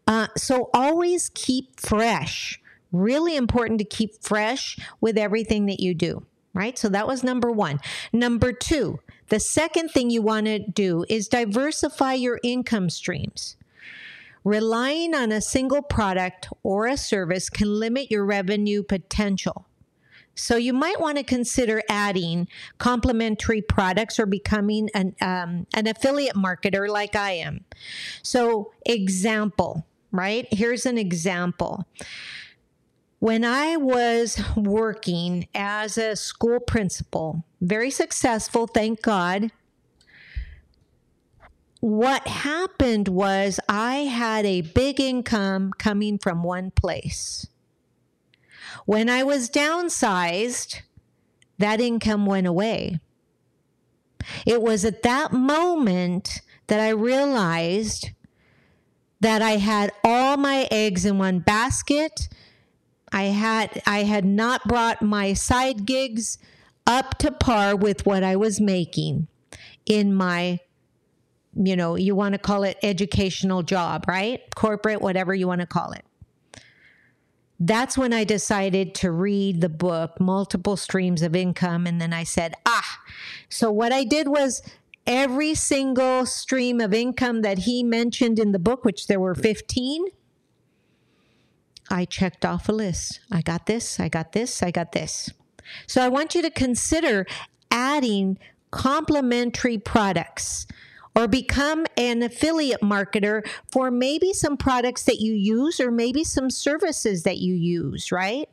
Uh, 0.07 0.27
so 0.37 0.69
always 0.73 1.29
keep 1.33 1.79
fresh. 1.79 2.59
Really 2.91 3.35
important 3.35 3.79
to 3.79 3.85
keep 3.85 4.21
fresh 4.21 4.77
with 5.01 5.17
everything 5.17 5.65
that 5.65 5.79
you 5.79 5.93
do 5.93 6.25
right? 6.53 6.77
So 6.77 6.89
that 6.89 7.07
was 7.07 7.23
number 7.23 7.51
one. 7.51 7.79
Number 8.11 8.53
two, 8.53 8.99
the 9.33 9.39
second 9.39 9.89
thing 9.89 10.11
you 10.11 10.21
want 10.21 10.45
to 10.45 10.59
do 10.59 11.05
is 11.09 11.27
diversify 11.27 12.13
your 12.13 12.39
income 12.43 12.87
streams. 12.91 13.55
Relying 14.43 15.15
on 15.15 15.31
a 15.31 15.41
single 15.41 15.81
product 15.81 16.49
or 16.61 16.85
a 16.85 16.95
service 16.95 17.49
can 17.49 17.79
limit 17.79 18.11
your 18.11 18.25
revenue 18.25 18.83
potential. 18.83 19.65
So 20.35 20.55
you 20.55 20.71
might 20.71 21.01
want 21.01 21.17
to 21.17 21.23
consider 21.23 21.81
adding 21.89 22.47
complementary 22.77 23.63
products 23.63 24.19
or 24.19 24.27
becoming 24.27 24.91
an, 24.93 25.15
um, 25.19 25.65
an 25.73 25.87
affiliate 25.87 26.35
marketer 26.35 26.87
like 26.87 27.15
I 27.15 27.31
am. 27.31 27.65
So, 28.21 28.71
example, 28.85 29.83
right? 30.11 30.47
Here's 30.51 30.85
an 30.85 30.99
example. 30.99 31.87
When 33.17 33.43
I 33.43 33.77
was 33.77 34.39
working 34.55 35.47
as 35.55 35.97
a 35.97 36.15
school 36.15 36.59
principal, 36.59 37.43
very 37.63 37.89
successful, 37.89 38.67
thank 38.67 39.01
God. 39.01 39.51
What 41.79 42.27
happened 42.27 43.07
was 43.07 43.59
I 43.67 43.95
had 43.95 44.45
a 44.45 44.61
big 44.61 44.99
income 44.99 45.71
coming 45.77 46.17
from 46.17 46.43
one 46.43 46.71
place. 46.71 47.47
When 48.85 49.09
I 49.09 49.23
was 49.23 49.49
downsized, 49.49 50.81
that 51.57 51.81
income 51.81 52.25
went 52.25 52.47
away. 52.47 52.99
It 54.45 54.61
was 54.61 54.85
at 54.85 55.03
that 55.03 55.33
moment 55.33 56.41
that 56.67 56.79
I 56.79 56.89
realized 56.89 58.11
that 59.19 59.41
I 59.41 59.57
had 59.57 59.91
all 60.03 60.37
my 60.37 60.67
eggs 60.71 61.05
in 61.05 61.17
one 61.17 61.39
basket 61.39 62.29
I 63.13 63.25
had 63.25 63.81
I 63.85 63.99
had 64.03 64.25
not 64.25 64.67
brought 64.67 65.03
my 65.03 65.33
side 65.33 65.85
gigs 65.85 66.39
up 66.85 67.17
to 67.19 67.31
par 67.31 67.75
with 67.75 68.05
what 68.05 68.23
I 68.23 68.35
was 68.35 68.59
making 68.59 69.27
in 69.85 70.13
my 70.13 70.59
you 71.55 71.75
know, 71.75 71.95
you 71.95 72.15
want 72.15 72.33
to 72.33 72.39
call 72.39 72.63
it 72.63 72.77
educational 72.81 73.61
job, 73.61 74.05
right? 74.07 74.41
Corporate, 74.55 75.01
whatever 75.01 75.33
you 75.33 75.47
want 75.47 75.61
to 75.61 75.67
call 75.67 75.91
it. 75.91 76.03
That's 77.59 77.97
when 77.97 78.11
I 78.11 78.23
decided 78.23 78.95
to 78.95 79.11
read 79.11 79.61
the 79.61 79.69
book, 79.69 80.19
Multiple 80.19 80.75
Streams 80.75 81.21
of 81.21 81.35
Income. 81.35 81.85
And 81.85 82.01
then 82.01 82.11
I 82.11 82.23
said, 82.23 82.55
ah, 82.65 82.99
so 83.49 83.71
what 83.71 83.93
I 83.93 84.03
did 84.03 84.27
was 84.27 84.61
every 85.05 85.53
single 85.53 86.25
stream 86.25 86.81
of 86.81 86.93
income 86.93 87.41
that 87.43 87.59
he 87.59 87.83
mentioned 87.83 88.39
in 88.39 88.51
the 88.51 88.59
book, 88.59 88.83
which 88.83 89.07
there 89.07 89.19
were 89.19 89.35
15, 89.35 90.05
I 91.89 92.05
checked 92.05 92.43
off 92.43 92.67
a 92.67 92.71
list. 92.71 93.19
I 93.31 93.41
got 93.41 93.67
this, 93.67 93.99
I 93.99 94.09
got 94.09 94.31
this, 94.31 94.63
I 94.63 94.71
got 94.71 94.91
this. 94.91 95.29
So 95.87 96.01
I 96.01 96.07
want 96.07 96.35
you 96.35 96.41
to 96.41 96.49
consider 96.49 97.25
adding 97.71 98.37
complementary 98.71 99.77
products 99.77 100.65
or 101.15 101.27
become 101.27 101.85
an 101.97 102.23
affiliate 102.23 102.81
marketer 102.81 103.47
for 103.71 103.91
maybe 103.91 104.33
some 104.33 104.57
products 104.57 105.03
that 105.03 105.19
you 105.19 105.33
use 105.33 105.79
or 105.79 105.91
maybe 105.91 106.23
some 106.23 106.49
services 106.49 107.23
that 107.23 107.37
you 107.37 107.53
use, 107.53 108.11
right? 108.11 108.49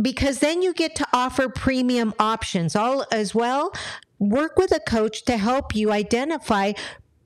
Because 0.00 0.40
then 0.40 0.62
you 0.62 0.72
get 0.72 0.94
to 0.96 1.06
offer 1.12 1.48
premium 1.48 2.14
options 2.18 2.74
all 2.74 3.04
as 3.12 3.34
well. 3.34 3.72
Work 4.18 4.56
with 4.56 4.72
a 4.72 4.80
coach 4.80 5.24
to 5.26 5.36
help 5.36 5.74
you 5.74 5.92
identify 5.92 6.72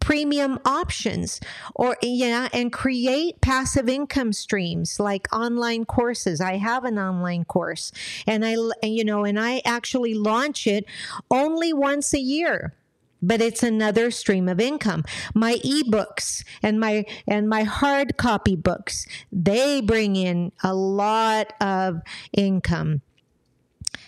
premium 0.03 0.59
options 0.65 1.41
or 1.77 1.97
yeah 2.03 2.49
and 2.53 2.73
create 2.73 3.41
passive 3.41 3.89
income 3.89 4.33
streams 4.33 4.99
like 4.99 5.33
online 5.33 5.85
courses 5.85 6.41
i 6.41 6.57
have 6.57 6.85
an 6.85 6.99
online 6.99 7.45
course 7.45 7.93
and 8.27 8.45
i 8.45 8.57
you 8.83 9.05
know 9.05 9.25
and 9.25 9.39
i 9.39 9.63
actually 9.65 10.13
launch 10.13 10.67
it 10.67 10.85
only 11.31 11.73
once 11.73 12.13
a 12.13 12.19
year 12.19 12.75
but 13.23 13.41
it's 13.41 13.63
another 13.63 14.11
stream 14.11 14.49
of 14.49 14.59
income. 14.61 15.05
My 15.33 15.55
ebooks 15.59 16.45
and 16.61 16.81
my 16.81 17.05
and 17.29 17.49
my 17.49 17.63
hard 17.63 18.17
copy 18.17 18.57
books, 18.57 19.07
they 19.31 19.81
bring 19.81 20.17
in 20.17 20.51
a 20.65 20.75
lot 20.75 21.53
of 21.61 22.03
income. 22.33 23.03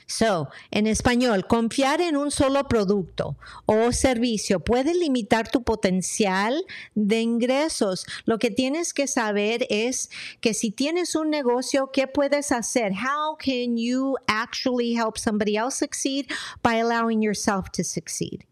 So, 0.07 0.49
en 0.71 0.87
español, 0.87 1.47
confiar 1.47 2.01
en 2.01 2.17
un 2.17 2.31
solo 2.31 2.69
producto 2.69 3.37
o 3.67 3.91
servicio 3.93 4.61
puede 4.61 4.95
limitar 4.95 5.51
tu 5.51 5.63
potencial 5.63 6.63
de 6.95 7.21
ingresos. 7.23 8.07
Lo 8.27 8.39
que 8.39 8.51
tienes 8.51 8.93
que 8.93 9.07
saber 9.07 9.67
es 9.71 10.11
que 10.41 10.53
si 10.53 10.71
tienes 10.71 11.15
un 11.15 11.31
negocio, 11.31 11.91
¿qué 11.93 12.07
puedes 12.07 12.53
hacer? 12.53 12.93
How 12.93 13.37
can 13.37 13.77
you 13.79 14.17
actually 14.27 14.95
help 14.95 15.17
somebody 15.17 15.57
else 15.57 15.77
succeed 15.77 16.27
by 16.63 16.81
allowing 16.81 17.23
yourself 17.23 17.71
to 17.71 17.83
succeed? 17.83 18.45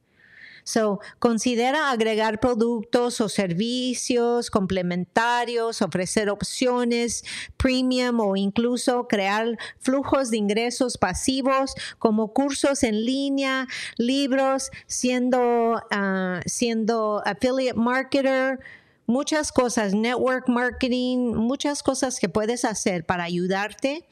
So, 0.64 1.00
considera 1.18 1.90
agregar 1.90 2.38
productos 2.40 3.20
o 3.20 3.28
servicios 3.28 4.50
complementarios, 4.50 5.82
ofrecer 5.82 6.30
opciones 6.30 7.24
premium 7.56 8.20
o 8.20 8.36
incluso 8.36 9.08
crear 9.08 9.58
flujos 9.80 10.30
de 10.30 10.36
ingresos 10.36 10.96
pasivos 10.96 11.74
como 11.98 12.32
cursos 12.32 12.82
en 12.82 13.04
línea, 13.04 13.66
libros, 13.96 14.70
siendo, 14.86 15.74
uh, 15.76 16.40
siendo 16.46 17.22
affiliate 17.24 17.78
marketer, 17.78 18.60
muchas 19.06 19.52
cosas, 19.52 19.94
network 19.94 20.48
marketing, 20.48 21.34
muchas 21.34 21.82
cosas 21.82 22.18
que 22.18 22.28
puedes 22.28 22.64
hacer 22.64 23.04
para 23.04 23.24
ayudarte 23.24 24.06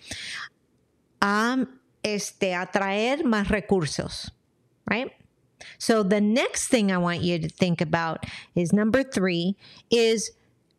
a 1.21 1.67
este, 2.03 2.55
atraer 2.55 3.25
más 3.25 3.49
recursos? 3.49 4.33
So 5.79 6.03
the 6.03 6.21
next 6.21 6.69
thing 6.69 6.91
I 6.91 6.99
want 6.99 7.23
you 7.23 7.39
to 7.39 7.49
think 7.49 7.81
about 7.81 8.27
is 8.55 8.73
number 8.73 9.03
three 9.03 9.57
is 9.91 10.31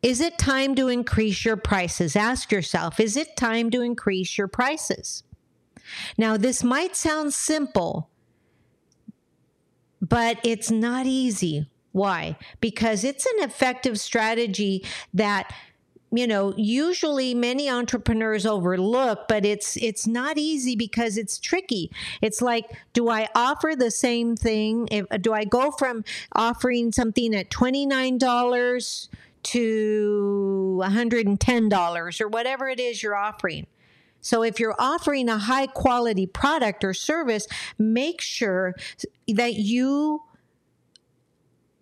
is 0.01 0.19
it 0.19 0.39
time 0.39 0.73
to 0.75 0.87
increase 0.87 1.45
your 1.45 1.57
prices? 1.57 2.15
Ask 2.15 2.51
yourself, 2.51 2.99
is 2.99 3.15
it 3.15 3.37
time 3.37 3.69
to 3.69 3.81
increase 3.81 4.35
your 4.35 4.47
prices? 4.47 5.23
Now, 6.17 6.37
this 6.37 6.63
might 6.63 6.95
sound 6.95 7.33
simple, 7.33 8.09
but 10.01 10.39
it's 10.43 10.71
not 10.71 11.05
easy. 11.05 11.69
Why? 11.91 12.37
Because 12.61 13.03
it's 13.03 13.25
an 13.25 13.43
effective 13.43 13.99
strategy 13.99 14.83
that 15.13 15.53
you 16.11 16.27
know 16.27 16.53
usually 16.57 17.33
many 17.33 17.69
entrepreneurs 17.69 18.45
overlook 18.45 19.27
but 19.27 19.45
it's 19.45 19.77
it's 19.77 20.05
not 20.05 20.37
easy 20.37 20.75
because 20.75 21.17
it's 21.17 21.39
tricky. 21.39 21.91
It's 22.21 22.41
like 22.41 22.65
do 22.93 23.09
i 23.09 23.27
offer 23.33 23.73
the 23.75 23.91
same 23.91 24.35
thing? 24.35 24.87
If, 24.91 25.05
do 25.21 25.33
i 25.33 25.45
go 25.45 25.71
from 25.71 26.03
offering 26.33 26.91
something 26.91 27.33
at 27.33 27.49
$29 27.49 29.07
to 29.43 30.79
$110 30.83 32.21
or 32.21 32.27
whatever 32.27 32.69
it 32.69 32.79
is 32.79 33.01
you're 33.01 33.15
offering? 33.15 33.67
So 34.23 34.43
if 34.43 34.59
you're 34.59 34.75
offering 34.77 35.29
a 35.29 35.37
high 35.39 35.67
quality 35.67 36.27
product 36.27 36.83
or 36.83 36.93
service 36.93 37.47
make 37.79 38.21
sure 38.21 38.75
that 39.27 39.55
you 39.55 40.23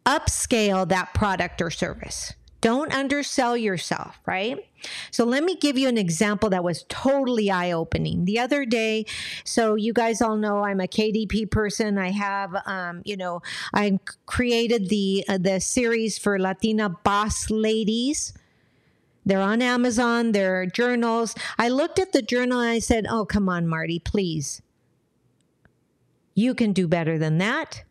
upscale 0.05 0.87
that 0.87 1.13
product 1.13 1.61
or 1.61 1.69
service 1.69 2.33
don't 2.61 2.93
undersell 2.93 3.55
yourself, 3.55 4.19
right? 4.25 4.65
So 5.11 5.23
let 5.23 5.43
me 5.43 5.55
give 5.55 5.77
you 5.77 5.87
an 5.87 5.97
example 5.97 6.49
that 6.49 6.63
was 6.63 6.85
totally 6.89 7.49
eye 7.49 7.71
opening. 7.71 8.25
The 8.25 8.39
other 8.39 8.65
day, 8.65 9.05
so 9.43 9.75
you 9.75 9.93
guys 9.93 10.21
all 10.21 10.35
know 10.35 10.63
I'm 10.63 10.79
a 10.79 10.87
KDP 10.87 11.49
person. 11.49 11.97
I 11.97 12.11
have, 12.11 12.55
um, 12.65 13.01
you 13.05 13.15
know, 13.15 13.41
I 13.73 13.99
created 14.25 14.89
the 14.89 15.25
uh, 15.27 15.37
the 15.37 15.59
series 15.59 16.17
for 16.17 16.39
Latina 16.39 16.89
boss 16.89 17.49
ladies. 17.49 18.33
They're 19.25 19.41
on 19.41 19.61
Amazon. 19.61 20.31
They're 20.31 20.65
journals. 20.65 21.35
I 21.57 21.69
looked 21.69 21.99
at 21.99 22.13
the 22.13 22.21
journal 22.21 22.59
and 22.59 22.69
I 22.69 22.79
said, 22.79 23.05
"Oh, 23.09 23.25
come 23.25 23.47
on, 23.47 23.67
Marti, 23.67 23.99
please. 23.99 24.61
You 26.35 26.53
can 26.53 26.73
do 26.73 26.87
better 26.87 27.17
than 27.17 27.37
that." 27.37 27.83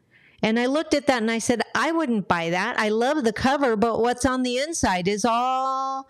And 0.43 0.59
I 0.59 0.67
looked 0.67 0.95
at 0.95 1.07
that 1.07 1.21
and 1.23 1.31
I 1.31 1.39
said, 1.39 1.63
I 1.75 1.93
wouldn't 1.93 2.29
buy 2.29 2.51
that. 2.51 2.79
I 2.79 2.91
love 2.91 3.25
the 3.25 3.33
cover, 3.33 3.77
but 3.77 4.01
what's 4.01 4.25
on 4.25 4.43
the 4.43 4.59
inside 4.59 5.09
is 5.09 5.25
all 5.25 6.09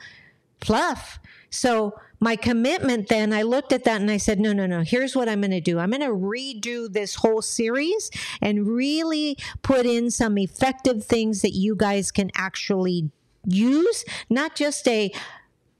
fluff. 0.61 1.19
So 1.51 1.99
my 2.21 2.37
commitment 2.37 3.09
then, 3.09 3.33
I 3.33 3.43
looked 3.43 3.73
at 3.73 3.85
that 3.85 4.01
and 4.01 4.11
I 4.11 4.17
said, 4.17 4.41
no, 4.41 4.53
no, 4.53 4.67
no, 4.67 4.83
here's 4.83 5.14
what 5.14 5.29
I'm 5.29 5.41
going 5.41 5.53
to 5.53 5.61
do. 5.61 5.79
I'm 5.79 5.91
going 5.91 6.01
to 6.03 6.09
redo 6.09 6.93
this 6.93 7.14
whole 7.14 7.43
series 7.43 8.11
and 8.43 8.67
really 8.67 9.38
put 9.62 9.87
in 9.87 10.11
some 10.11 10.37
effective 10.37 11.05
things 11.05 11.43
that 11.43 11.55
you 11.55 11.75
guys 11.75 12.11
can 12.11 12.31
actually 12.35 13.11
use, 13.47 14.05
not 14.29 14.57
just 14.57 14.87
a 14.88 15.12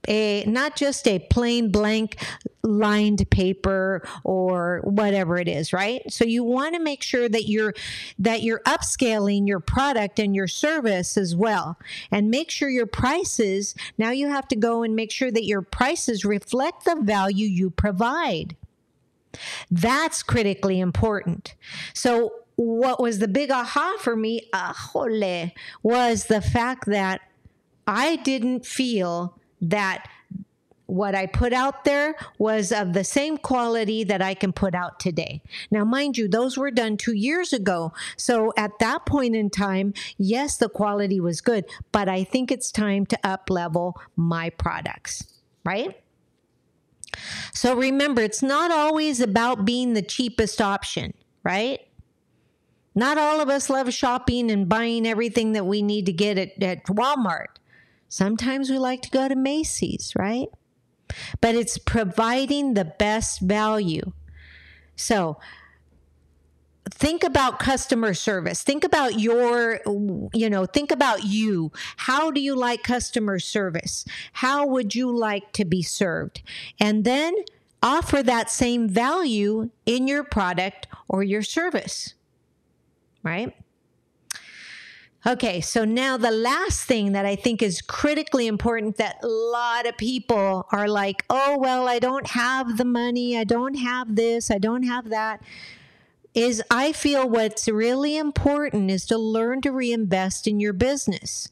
a 0.07 0.43
not 0.45 0.75
just 0.75 1.07
a 1.07 1.19
plain 1.19 1.71
blank 1.71 2.17
lined 2.63 3.29
paper 3.29 4.07
or 4.23 4.81
whatever 4.83 5.37
it 5.37 5.47
is 5.47 5.73
right? 5.73 6.01
So 6.11 6.25
you 6.25 6.43
want 6.43 6.75
to 6.75 6.81
make 6.81 7.03
sure 7.03 7.29
that 7.29 7.47
you're 7.47 7.73
that 8.17 8.43
you're 8.43 8.61
upscaling 8.61 9.47
your 9.47 9.59
product 9.59 10.19
and 10.19 10.35
your 10.35 10.47
service 10.47 11.17
as 11.17 11.35
well. 11.35 11.77
And 12.11 12.29
make 12.29 12.49
sure 12.51 12.69
your 12.69 12.87
prices 12.87 13.75
now 13.97 14.11
you 14.11 14.27
have 14.27 14.47
to 14.49 14.55
go 14.55 14.83
and 14.83 14.95
make 14.95 15.11
sure 15.11 15.31
that 15.31 15.45
your 15.45 15.61
prices 15.61 16.25
reflect 16.25 16.85
the 16.85 16.97
value 17.01 17.47
you 17.47 17.69
provide. 17.69 18.55
That's 19.69 20.23
critically 20.23 20.79
important. 20.79 21.55
So 21.93 22.33
what 22.55 23.01
was 23.01 23.19
the 23.19 23.27
big 23.27 23.51
aha 23.51 23.95
for 23.99 24.15
me? 24.15 24.49
Ajole, 24.53 25.51
was 25.81 26.25
the 26.25 26.41
fact 26.41 26.85
that 26.87 27.21
i 27.87 28.17
didn't 28.17 28.65
feel 28.65 29.38
that 29.61 30.07
what 30.89 31.13
I 31.13 31.27
put 31.27 31.53
out 31.53 31.83
there 31.83 32.15
was 32.39 32.71
of 32.71 32.93
the 32.93 33.03
same 33.03 33.37
quality 33.37 34.03
that 34.05 34.21
I 34.21 34.33
can 34.33 34.51
put 34.51 34.73
out 34.73 34.99
today. 34.99 35.41
Now, 35.69 35.85
mind 35.85 36.17
you, 36.17 36.27
those 36.27 36.57
were 36.57 36.71
done 36.71 36.97
two 36.97 37.13
years 37.13 37.53
ago. 37.53 37.93
So 38.17 38.51
at 38.57 38.79
that 38.79 39.05
point 39.05 39.35
in 39.35 39.51
time, 39.51 39.93
yes, 40.17 40.57
the 40.57 40.67
quality 40.67 41.19
was 41.19 41.41
good, 41.41 41.65
but 41.91 42.09
I 42.09 42.23
think 42.23 42.51
it's 42.51 42.71
time 42.71 43.05
to 43.07 43.19
up 43.23 43.49
level 43.49 44.01
my 44.15 44.49
products, 44.49 45.27
right? 45.63 46.01
So 47.53 47.75
remember, 47.75 48.21
it's 48.21 48.43
not 48.43 48.71
always 48.71 49.19
about 49.19 49.65
being 49.65 49.93
the 49.93 50.01
cheapest 50.01 50.59
option, 50.59 51.13
right? 51.43 51.79
Not 52.95 53.17
all 53.17 53.39
of 53.39 53.49
us 53.49 53.69
love 53.69 53.93
shopping 53.93 54.49
and 54.49 54.67
buying 54.67 55.07
everything 55.07 55.53
that 55.53 55.65
we 55.65 55.81
need 55.81 56.07
to 56.07 56.13
get 56.13 56.37
at, 56.37 56.61
at 56.61 56.85
Walmart. 56.85 57.58
Sometimes 58.09 58.69
we 58.69 58.77
like 58.77 59.01
to 59.03 59.09
go 59.09 59.27
to 59.27 59.35
Macy's, 59.35 60.13
right? 60.17 60.47
But 61.39 61.55
it's 61.55 61.77
providing 61.77 62.73
the 62.73 62.85
best 62.85 63.39
value. 63.39 64.11
So, 64.95 65.39
think 66.89 67.23
about 67.23 67.59
customer 67.59 68.13
service. 68.13 68.63
Think 68.63 68.83
about 68.83 69.19
your 69.19 69.79
you 70.33 70.49
know 70.49 70.65
think 70.65 70.91
about 70.91 71.23
you. 71.23 71.71
How 71.97 72.31
do 72.31 72.41
you 72.41 72.55
like 72.55 72.83
customer 72.83 73.39
service? 73.39 74.05
How 74.33 74.65
would 74.65 74.95
you 74.95 75.15
like 75.15 75.51
to 75.53 75.65
be 75.65 75.81
served? 75.81 76.41
And 76.79 77.05
then 77.05 77.33
offer 77.81 78.21
that 78.23 78.49
same 78.49 78.89
value 78.89 79.69
in 79.85 80.07
your 80.07 80.23
product 80.23 80.87
or 81.07 81.23
your 81.23 81.43
service 81.43 82.13
right 83.23 83.55
Okay, 85.27 85.59
so 85.59 85.83
now 85.83 86.15
the 86.15 86.31
last 86.31 86.85
thing 86.85 87.11
that 87.11 87.25
I 87.25 87.35
think 87.35 87.61
is 87.61 87.81
critically 87.81 88.47
important 88.47 88.95
that 88.97 89.21
a 89.21 89.27
lot 89.27 89.85
of 89.85 89.97
people 89.97 90.65
are 90.71 90.87
like, 90.87 91.25
oh, 91.29 91.57
well, 91.59 91.89
I 91.89 91.99
don't 91.99 92.27
have 92.27 92.77
the 92.77 92.85
money, 92.85 93.37
I 93.37 93.43
don't 93.43 93.73
have 93.73 94.15
this, 94.15 94.49
I 94.49 94.59
don't 94.59 94.83
have 94.83 95.09
that. 95.09 95.41
Is 96.33 96.63
I 96.71 96.93
feel 96.93 97.27
what's 97.27 97.67
really 97.67 98.17
important 98.17 98.89
is 98.91 99.05
to 99.07 99.17
learn 99.17 99.59
to 99.61 99.71
reinvest 99.71 100.47
in 100.47 100.61
your 100.61 100.73
business. 100.73 101.49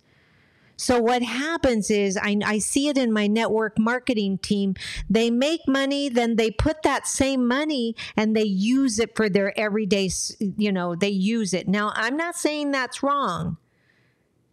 So 0.77 0.99
what 0.99 1.23
happens 1.23 1.89
is 1.89 2.17
I, 2.17 2.37
I 2.45 2.59
see 2.59 2.87
it 2.87 2.97
in 2.97 3.11
my 3.11 3.27
network 3.27 3.77
marketing 3.77 4.37
team. 4.37 4.75
They 5.09 5.29
make 5.29 5.67
money, 5.67 6.07
then 6.07 6.35
they 6.35 6.51
put 6.51 6.83
that 6.83 7.07
same 7.07 7.47
money 7.47 7.95
and 8.15 8.35
they 8.35 8.43
use 8.43 8.99
it 8.99 9.15
for 9.15 9.27
their 9.27 9.57
everyday, 9.59 10.09
you 10.39 10.71
know, 10.71 10.95
they 10.95 11.09
use 11.09 11.53
it. 11.53 11.67
Now, 11.67 11.91
I'm 11.95 12.15
not 12.15 12.35
saying 12.35 12.71
that's 12.71 13.01
wrong. 13.03 13.57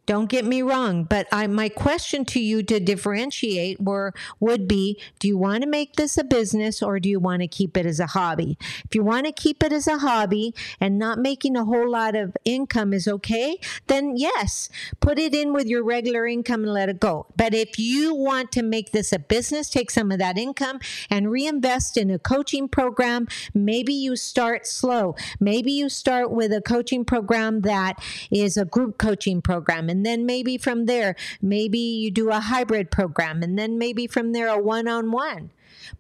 Don't 0.07 0.29
get 0.29 0.45
me 0.45 0.61
wrong, 0.61 1.05
but 1.05 1.27
I, 1.33 1.47
my 1.47 1.71
question 1.71 2.27
to 2.27 2.41
you 2.41 2.63
to 2.65 2.79
differentiate 2.79 3.81
were 3.81 4.13
would 4.39 4.69
be: 4.69 5.01
Do 5.19 5.27
you 5.29 5.39
want 5.39 5.63
to 5.63 5.69
make 5.69 5.95
this 5.95 6.19
a 6.19 6.25
business, 6.25 6.83
or 6.83 7.01
do 7.01 7.09
you 7.09 7.19
want 7.19 7.41
to 7.41 7.49
keep 7.49 7.75
it 7.77 7.87
as 7.87 8.01
a 8.01 8.09
hobby? 8.09 8.59
If 8.85 8.95
you 8.95 9.03
want 9.03 9.25
to 9.25 9.33
keep 9.33 9.63
it 9.63 9.73
as 9.73 9.87
a 9.87 9.99
hobby 9.99 10.55
and 10.79 10.99
not 10.99 11.19
making 11.19 11.57
a 11.57 11.65
whole 11.65 11.91
lot 11.91 12.15
of 12.15 12.37
income 12.45 12.93
is 12.93 13.09
okay, 13.09 13.59
then 13.87 14.17
yes, 14.17 14.69
put 15.01 15.19
it 15.19 15.35
in 15.35 15.55
with 15.55 15.67
your 15.67 15.83
regular 15.83 16.27
income 16.27 16.65
and 16.65 16.73
let 16.75 16.91
it 16.91 17.01
go. 17.01 17.27
But 17.37 17.55
if 17.55 17.79
you 17.79 18.15
want 18.15 18.53
to 18.53 18.63
make 18.63 18.93
this 18.93 19.11
a 19.11 19.19
business, 19.19 19.71
take 19.71 19.91
some 19.91 20.13
of 20.13 20.19
that 20.19 20.37
income 20.37 20.81
and 21.09 21.31
reinvest 21.31 21.97
in 21.97 22.11
a 22.11 22.19
coaching 22.19 22.69
program. 22.69 23.27
Maybe 23.55 23.95
you 23.95 24.17
start 24.17 24.67
slow. 24.67 25.17
Maybe 25.41 25.73
you 25.73 25.89
start 25.89 26.31
with 26.31 26.53
a 26.53 26.61
coaching 26.61 27.07
program 27.07 27.63
that 27.63 27.95
is 28.31 28.59
a 28.59 28.67
group 28.67 28.99
coaching 28.99 29.41
program 29.41 29.89
and 29.95 30.05
then 30.05 30.27
maybe 30.27 30.59
from 30.59 30.87
there, 30.87 31.15
maybe 31.41 31.79
you 31.79 32.11
do 32.11 32.31
a 32.31 32.41
hybrid 32.41 32.91
program. 32.91 33.45
And 33.45 33.57
then 33.57 33.79
maybe 33.79 34.09
from 34.09 34.33
there, 34.33 34.49
a 34.49 34.59
one 34.59 34.89
on 34.89 35.13
one. 35.13 35.51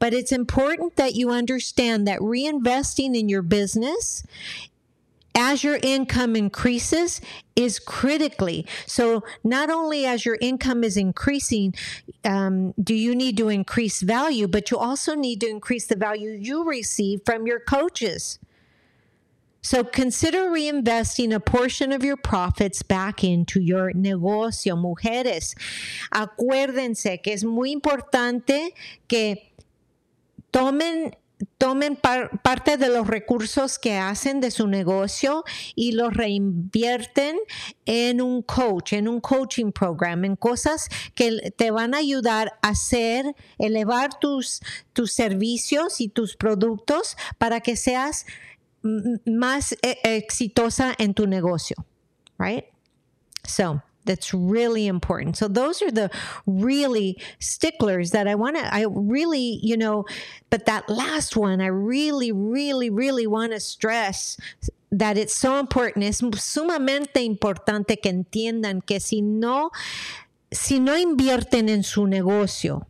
But 0.00 0.12
it's 0.12 0.32
important 0.32 0.96
that 0.96 1.14
you 1.14 1.30
understand 1.30 2.08
that 2.08 2.18
reinvesting 2.18 3.16
in 3.16 3.28
your 3.28 3.42
business 3.42 4.24
as 5.36 5.62
your 5.62 5.78
income 5.80 6.34
increases 6.34 7.20
is 7.54 7.78
critically 7.78 8.66
so 8.86 9.22
not 9.42 9.68
only 9.70 10.06
as 10.06 10.24
your 10.24 10.38
income 10.40 10.84
is 10.84 10.96
increasing 10.96 11.74
um, 12.24 12.72
do 12.80 12.94
you 12.94 13.16
need 13.16 13.36
to 13.36 13.48
increase 13.48 14.00
value 14.00 14.46
but 14.46 14.70
you 14.70 14.78
also 14.78 15.16
need 15.16 15.40
to 15.40 15.48
increase 15.48 15.86
the 15.88 15.96
value 15.96 16.30
you 16.30 16.62
receive 16.62 17.20
from 17.24 17.48
your 17.48 17.58
coaches 17.58 18.38
so 19.64 19.82
consider 19.82 20.50
reinvesting 20.50 21.34
a 21.34 21.40
portion 21.40 21.90
of 21.90 22.04
your 22.04 22.18
profits 22.18 22.82
back 22.82 23.24
into 23.24 23.60
your 23.60 23.92
negocio, 23.94 24.76
mujeres. 24.76 25.54
Acuérdense 26.12 27.22
que 27.22 27.32
es 27.32 27.44
muy 27.44 27.72
importante 27.72 28.74
que 29.08 29.54
tomen 30.52 31.16
tomen 31.58 31.96
par, 31.96 32.42
parte 32.42 32.76
de 32.76 32.88
los 32.88 33.06
recursos 33.06 33.78
que 33.78 33.96
hacen 33.96 34.40
de 34.40 34.50
su 34.50 34.66
negocio 34.66 35.44
y 35.74 35.92
los 35.92 36.14
reinvierten 36.14 37.38
en 37.86 38.20
un 38.20 38.42
coach, 38.42 38.92
en 38.92 39.08
un 39.08 39.20
coaching 39.20 39.72
program, 39.72 40.24
en 40.24 40.36
cosas 40.36 40.88
que 41.14 41.52
te 41.56 41.70
van 41.70 41.94
a 41.94 41.98
ayudar 41.98 42.58
a 42.62 42.68
hacer, 42.68 43.34
elevar 43.58 44.18
tus, 44.18 44.60
tus 44.92 45.12
servicios 45.12 46.00
y 46.00 46.08
tus 46.08 46.36
productos 46.36 47.16
para 47.38 47.60
que 47.60 47.76
seas 47.76 48.26
más 48.84 49.74
exitosa 49.82 50.94
en 50.98 51.14
tu 51.14 51.26
negocio, 51.26 51.76
right? 52.38 52.64
So 53.46 53.80
that's 54.04 54.34
really 54.34 54.86
important. 54.86 55.36
So 55.36 55.48
those 55.48 55.82
are 55.82 55.90
the 55.90 56.10
really 56.46 57.18
sticklers 57.38 58.10
that 58.10 58.28
I 58.28 58.34
want 58.34 58.56
to, 58.56 58.74
I 58.74 58.86
really, 58.88 59.58
you 59.62 59.76
know, 59.76 60.04
but 60.50 60.66
that 60.66 60.88
last 60.88 61.36
one, 61.36 61.60
I 61.60 61.68
really, 61.68 62.32
really, 62.32 62.90
really 62.90 63.26
want 63.26 63.52
to 63.52 63.60
stress 63.60 64.36
that 64.92 65.16
it's 65.16 65.34
so 65.34 65.58
important. 65.58 66.04
Es 66.04 66.20
sumamente 66.20 67.24
importante 67.24 68.00
que 68.00 68.12
entiendan 68.12 68.84
que 68.86 69.00
si 69.00 69.22
no, 69.22 69.70
si 70.52 70.78
no 70.78 70.92
invierten 70.96 71.68
en 71.68 71.82
su 71.82 72.06
negocio, 72.06 72.86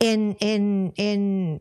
en, 0.00 0.36
en, 0.40 0.92
en 0.96 1.60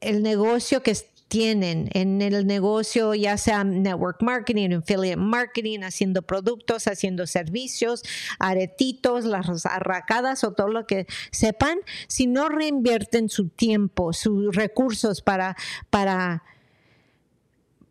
el 0.00 0.22
negocio 0.22 0.80
que 0.80 0.94
tienen 1.28 1.88
en 1.92 2.22
el 2.22 2.46
negocio, 2.46 3.14
ya 3.14 3.36
sea 3.36 3.64
network 3.64 4.22
marketing, 4.22 4.70
affiliate 4.78 5.16
marketing, 5.16 5.80
haciendo 5.80 6.22
productos, 6.22 6.86
haciendo 6.86 7.26
servicios, 7.26 8.02
aretitos, 8.38 9.24
las 9.24 9.66
arracadas 9.66 10.44
o 10.44 10.52
todo 10.52 10.68
lo 10.68 10.86
que 10.86 11.06
sepan, 11.30 11.78
si 12.08 12.26
no 12.26 12.48
reinvierten 12.48 13.28
su 13.28 13.48
tiempo, 13.48 14.12
sus 14.12 14.54
recursos 14.54 15.22
para, 15.22 15.56
para 15.90 16.42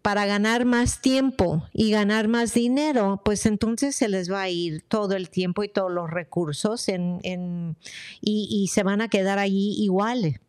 para 0.04 0.26
ganar 0.26 0.66
más 0.66 1.00
tiempo 1.02 1.64
y 1.72 1.90
ganar 1.90 2.28
más 2.28 2.54
dinero, 2.54 3.22
pues 3.24 3.46
entonces 3.46 3.96
se 3.96 4.10
les 4.10 4.30
va 4.30 4.42
a 4.42 4.50
ir 4.50 4.84
todo 4.90 5.16
el 5.16 5.30
tiempo 5.30 5.64
y 5.64 5.70
todos 5.70 5.90
los 5.90 6.12
recursos 6.12 6.90
en, 6.90 7.22
en, 7.24 7.78
y, 8.20 8.50
y, 8.52 8.68
se 8.68 8.84
van 8.84 9.00
a 9.00 9.08
quedar 9.08 9.40
allí 9.40 9.74
igual, 9.82 10.42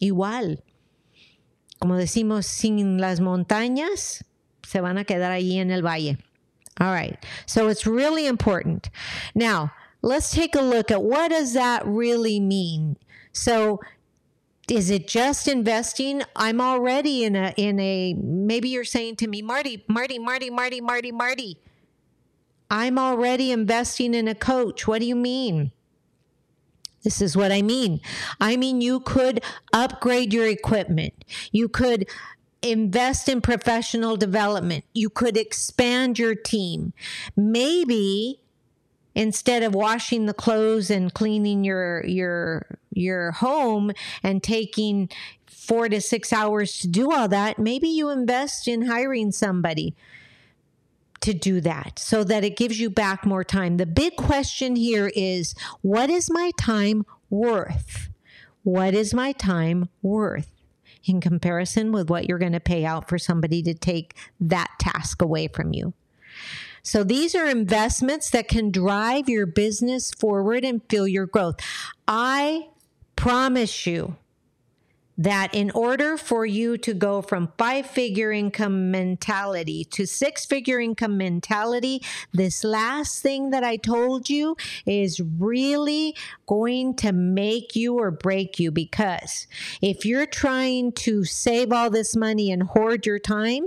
igual. 0.00 0.64
Como 1.82 1.96
decimos, 1.96 2.46
sin 2.46 2.98
las 2.98 3.18
montañas, 3.18 4.22
se 4.62 4.80
van 4.80 4.98
a 4.98 5.04
quedar 5.04 5.32
allí 5.32 5.58
en 5.58 5.72
el 5.72 5.82
valle. 5.82 6.16
All 6.78 6.92
right. 6.92 7.18
So 7.44 7.66
it's 7.66 7.88
really 7.88 8.28
important. 8.28 8.88
Now, 9.34 9.72
let's 10.00 10.30
take 10.30 10.54
a 10.54 10.62
look 10.62 10.92
at 10.92 11.02
what 11.02 11.32
does 11.32 11.54
that 11.54 11.84
really 11.84 12.38
mean? 12.38 12.98
So 13.32 13.80
is 14.70 14.90
it 14.90 15.08
just 15.08 15.48
investing? 15.48 16.22
I'm 16.36 16.60
already 16.60 17.24
in 17.24 17.34
a 17.34 17.52
in 17.56 17.80
a 17.80 18.14
maybe 18.14 18.68
you're 18.68 18.84
saying 18.84 19.16
to 19.16 19.26
me, 19.26 19.42
Marti, 19.42 19.82
Marti, 19.88 20.20
Marti, 20.20 20.50
Marti, 20.50 20.80
Marti, 20.80 21.10
Marti. 21.10 21.58
I'm 22.70 22.96
already 22.96 23.50
investing 23.50 24.14
in 24.14 24.28
a 24.28 24.36
coach. 24.36 24.86
What 24.86 25.00
do 25.00 25.06
you 25.06 25.16
mean? 25.16 25.72
This 27.02 27.20
is 27.20 27.36
what 27.36 27.52
I 27.52 27.62
mean. 27.62 28.00
I 28.40 28.56
mean, 28.56 28.80
you 28.80 29.00
could 29.00 29.42
upgrade 29.72 30.32
your 30.32 30.46
equipment. 30.46 31.24
You 31.50 31.68
could 31.68 32.06
invest 32.62 33.28
in 33.28 33.40
professional 33.40 34.16
development. 34.16 34.84
You 34.94 35.10
could 35.10 35.36
expand 35.36 36.18
your 36.18 36.34
team. 36.34 36.92
Maybe 37.36 38.40
instead 39.14 39.62
of 39.62 39.74
washing 39.74 40.26
the 40.26 40.34
clothes 40.34 40.90
and 40.90 41.12
cleaning 41.12 41.64
your 41.64 42.04
your 42.06 42.78
your 42.92 43.32
home 43.32 43.92
and 44.22 44.42
taking 44.42 45.10
4 45.46 45.88
to 45.90 46.00
6 46.00 46.32
hours 46.32 46.78
to 46.78 46.88
do 46.88 47.12
all 47.12 47.28
that, 47.28 47.58
maybe 47.58 47.88
you 47.88 48.10
invest 48.10 48.66
in 48.66 48.86
hiring 48.86 49.32
somebody 49.32 49.94
to 51.22 51.32
do 51.32 51.60
that 51.60 51.98
so 51.98 52.24
that 52.24 52.44
it 52.44 52.56
gives 52.56 52.78
you 52.78 52.90
back 52.90 53.24
more 53.24 53.44
time. 53.44 53.76
The 53.76 53.86
big 53.86 54.16
question 54.16 54.76
here 54.76 55.10
is 55.14 55.54
what 55.80 56.10
is 56.10 56.30
my 56.30 56.52
time 56.58 57.06
worth? 57.30 58.08
What 58.62 58.94
is 58.94 59.12
my 59.12 59.32
time 59.32 59.88
worth 60.02 60.50
in 61.04 61.20
comparison 61.20 61.90
with 61.90 62.08
what 62.08 62.26
you're 62.28 62.38
going 62.38 62.52
to 62.52 62.60
pay 62.60 62.84
out 62.84 63.08
for 63.08 63.18
somebody 63.18 63.62
to 63.62 63.74
take 63.74 64.16
that 64.40 64.70
task 64.78 65.22
away 65.22 65.48
from 65.48 65.72
you? 65.72 65.94
So 66.82 67.04
these 67.04 67.34
are 67.34 67.46
investments 67.46 68.30
that 68.30 68.48
can 68.48 68.70
drive 68.70 69.28
your 69.28 69.46
business 69.46 70.10
forward 70.10 70.64
and 70.64 70.82
fuel 70.88 71.06
your 71.06 71.26
growth. 71.26 71.56
I 72.08 72.68
promise 73.14 73.86
you 73.86 74.16
that 75.18 75.54
in 75.54 75.70
order 75.72 76.16
for 76.16 76.46
you 76.46 76.76
to 76.78 76.94
go 76.94 77.22
from 77.22 77.52
five 77.58 77.86
figure 77.86 78.32
income 78.32 78.90
mentality 78.90 79.84
to 79.84 80.06
six 80.06 80.46
figure 80.46 80.80
income 80.80 81.16
mentality, 81.16 82.02
this 82.32 82.64
last 82.64 83.22
thing 83.22 83.50
that 83.50 83.62
I 83.62 83.76
told 83.76 84.30
you 84.30 84.56
is 84.86 85.20
really 85.20 86.16
going 86.46 86.94
to 86.96 87.12
make 87.12 87.76
you 87.76 87.98
or 87.98 88.10
break 88.10 88.58
you 88.58 88.70
because 88.70 89.46
if 89.80 90.04
you're 90.04 90.26
trying 90.26 90.92
to 90.92 91.24
save 91.24 91.72
all 91.72 91.90
this 91.90 92.16
money 92.16 92.50
and 92.50 92.62
hoard 92.62 93.06
your 93.06 93.18
time, 93.18 93.66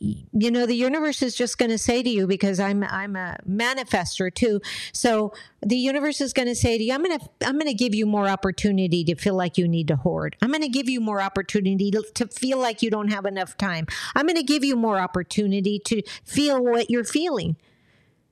you 0.00 0.50
know, 0.50 0.66
the 0.66 0.74
universe 0.74 1.22
is 1.22 1.34
just 1.34 1.58
going 1.58 1.70
to 1.70 1.78
say 1.78 2.02
to 2.02 2.08
you 2.08 2.26
because 2.26 2.60
I'm 2.60 2.84
I'm 2.84 3.16
a 3.16 3.36
manifester 3.48 4.32
too. 4.32 4.60
So 4.92 5.32
the 5.62 5.76
universe 5.76 6.20
is 6.20 6.32
going 6.32 6.48
to 6.48 6.54
say 6.54 6.78
to 6.78 6.84
you, 6.84 6.92
I'm 6.92 7.02
going 7.02 7.18
to 7.18 7.28
I'm 7.44 7.54
going 7.54 7.66
to 7.66 7.74
give 7.74 7.94
you 7.94 8.06
more 8.06 8.28
opportunity 8.28 9.04
to 9.04 9.14
feel 9.14 9.34
like 9.34 9.58
you 9.58 9.66
need 9.66 9.88
to 9.88 9.96
hoard. 9.96 10.36
I'm 10.42 10.50
going 10.50 10.62
to 10.62 10.68
give 10.76 10.88
you 10.88 11.00
more 11.00 11.20
opportunity 11.22 11.90
to, 11.90 12.26
feel 12.28 12.58
like 12.58 12.82
you 12.82 12.90
don't 12.90 13.12
have 13.12 13.24
enough 13.24 13.56
time. 13.56 13.86
I'm 14.14 14.26
going 14.26 14.36
to 14.36 14.42
give 14.42 14.64
you 14.64 14.76
more 14.76 14.98
opportunity 14.98 15.78
to 15.90 16.02
feel 16.24 16.62
what 16.62 16.90
you're 16.90 17.04
feeling. 17.04 17.56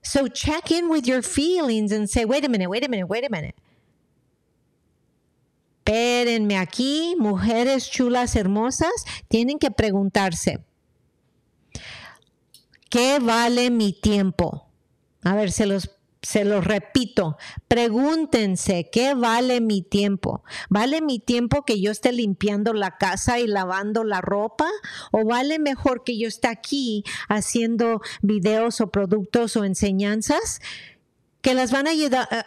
So 0.02 0.28
check 0.28 0.70
in 0.70 0.90
with 0.90 1.06
your 1.06 1.22
feelings 1.22 1.90
and 1.92 2.10
say, 2.10 2.24
wait 2.24 2.44
a 2.44 2.48
minute, 2.48 2.68
wait 2.68 2.84
a 2.84 2.88
minute, 2.88 3.06
wait 3.06 3.24
a 3.24 3.30
minute. 3.30 3.54
Espérenme 5.86 6.56
aquí, 6.56 7.14
mujeres 7.18 7.90
chulas, 7.90 8.36
hermosas, 8.36 9.04
tienen 9.28 9.58
que 9.58 9.70
preguntarse, 9.70 10.64
¿qué 12.90 13.18
vale 13.20 13.70
mi 13.70 13.92
tiempo? 13.92 14.66
A 15.24 15.34
ver, 15.34 15.52
se 15.52 15.66
los 15.66 15.93
se 16.24 16.44
lo 16.44 16.60
repito, 16.60 17.36
pregúntense, 17.68 18.88
¿qué 18.90 19.14
vale 19.14 19.60
mi 19.60 19.82
tiempo? 19.82 20.42
¿Vale 20.70 21.02
mi 21.02 21.18
tiempo 21.18 21.64
que 21.64 21.80
yo 21.80 21.90
esté 21.90 22.12
limpiando 22.12 22.72
la 22.72 22.96
casa 22.96 23.38
y 23.38 23.46
lavando 23.46 24.04
la 24.04 24.22
ropa? 24.22 24.66
¿O 25.12 25.24
vale 25.24 25.58
mejor 25.58 26.02
que 26.02 26.18
yo 26.18 26.26
esté 26.26 26.48
aquí 26.48 27.04
haciendo 27.28 28.00
videos 28.22 28.80
o 28.80 28.90
productos 28.90 29.56
o 29.56 29.64
enseñanzas? 29.64 30.60
que 31.42 31.52
las 31.52 31.72
van 31.72 31.86
a 31.86 31.90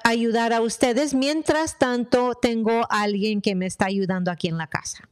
ayudar, 0.04 0.54
a 0.54 0.62
ustedes 0.62 1.14
mientras 1.14 1.78
tanto 1.78 2.34
tengo 2.34 2.82
a 2.90 3.04
alguien 3.04 3.42
que 3.42 3.54
me 3.54 3.68
está 3.68 3.86
ayudando 3.86 4.32
aquí 4.32 4.48
en 4.48 4.58
la 4.58 4.66
casa. 4.66 5.08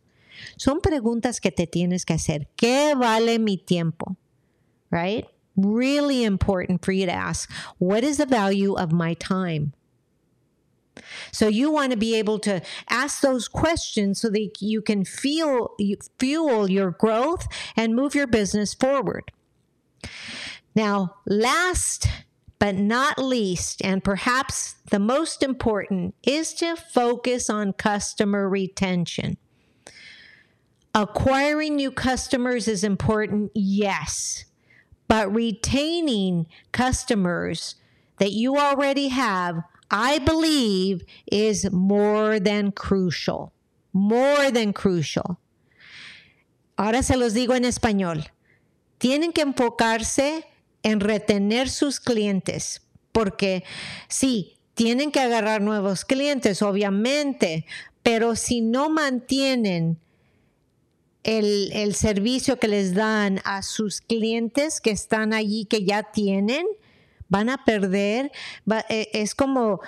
Son 0.58 0.82
preguntas 0.82 1.40
que 1.40 1.52
te 1.52 1.68
tienes 1.68 2.04
que 2.04 2.14
hacer. 2.14 2.48
¿Qué 2.56 2.96
vale 2.96 3.38
mi 3.38 3.60
tiempo? 3.60 4.18
Right? 4.90 5.28
Really 5.56 6.24
important 6.24 6.84
for 6.84 6.92
you 6.92 7.06
to 7.06 7.12
ask 7.12 7.52
what 7.78 8.04
is 8.04 8.18
the 8.18 8.26
value 8.26 8.74
of 8.74 8.92
my 8.92 9.14
time? 9.14 9.74
So 11.32 11.48
you 11.48 11.72
want 11.72 11.92
to 11.92 11.98
be 11.98 12.16
able 12.16 12.40
to 12.40 12.62
ask 12.90 13.22
those 13.22 13.48
questions 13.48 14.22
so 14.22 14.30
that 14.30 14.62
you 14.62 14.82
can 14.82 15.04
feel 15.04 15.76
fuel 16.20 16.70
your 16.70 16.92
growth 16.92 17.48
and 17.76 17.96
move 17.96 18.16
your 18.16 18.28
business 18.28 18.74
forward. 18.74 19.32
Now, 20.74 21.16
last 21.26 22.08
but 22.60 22.76
not 22.76 23.20
least, 23.20 23.84
and 23.84 24.04
perhaps 24.04 24.76
the 24.90 25.00
most 25.00 25.44
important, 25.44 26.16
is 26.24 26.54
to 26.56 26.76
focus 26.76 27.50
on 27.50 27.74
customer 27.74 28.48
retention. 28.48 29.38
Acquiring 30.94 31.76
new 31.76 31.92
customers 31.92 32.70
is 32.70 32.84
important, 32.84 33.52
yes, 33.54 34.46
but 35.08 35.34
retaining 35.34 36.48
customers 36.72 37.76
that 38.18 38.32
you 38.32 38.58
already 38.58 39.10
have, 39.10 39.64
I 39.92 40.20
believe, 40.20 41.04
is 41.32 41.72
more 41.72 42.40
than 42.40 42.72
crucial. 42.72 43.54
More 43.94 44.52
than 44.52 44.74
crucial. 44.74 45.40
Ahora 46.78 47.04
se 47.04 47.16
los 47.16 47.34
digo 47.34 47.56
en 47.56 47.64
español. 47.64 48.26
Tienen 49.00 49.32
que 49.32 49.42
enfocarse 49.42 50.46
en 50.84 51.00
retener 51.00 51.70
sus 51.70 52.00
clientes, 52.00 52.82
porque 53.12 53.64
sí, 54.08 54.58
tienen 54.74 55.12
que 55.12 55.22
agarrar 55.22 55.62
nuevos 55.62 56.04
clientes, 56.04 56.62
obviamente, 56.62 57.66
pero 58.04 58.36
si 58.36 58.62
no 58.62 58.90
mantienen 58.90 60.00
el, 61.26 61.96
servicio 61.96 62.60
que 62.60 62.68
les 62.68 62.94
dan 62.94 63.42
a 63.44 63.62
sus 63.62 64.02
clientes 64.02 64.80
que 64.80 64.92
están 64.92 65.34
allí, 65.34 65.66
que 65.66 65.84
ya 65.84 66.04
tienen, 66.04 66.66
van 67.28 67.50
a 67.50 67.66
perder. 67.66 68.32
E, 68.90 69.10
es 69.14 69.36
como 69.36 69.82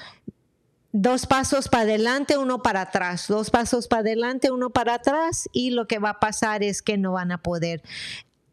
dos 0.92 1.26
pasos 1.26 1.70
para 1.70 1.84
adelante, 1.84 2.38
uno 2.38 2.62
para 2.62 2.82
atrás, 2.82 3.28
dos 3.28 3.50
pasos 3.50 3.88
para 3.88 4.02
adelante, 4.02 4.52
uno 4.52 4.72
para 4.72 4.96
atrás, 4.96 5.48
y 5.54 5.70
lo 5.72 5.88
que 5.88 6.00
va 6.00 6.12
a 6.12 6.20
pasar 6.20 6.64
es 6.64 6.82
que 6.82 6.98
no 6.98 7.14
van 7.14 7.32
a 7.32 7.38
poder 7.42 7.82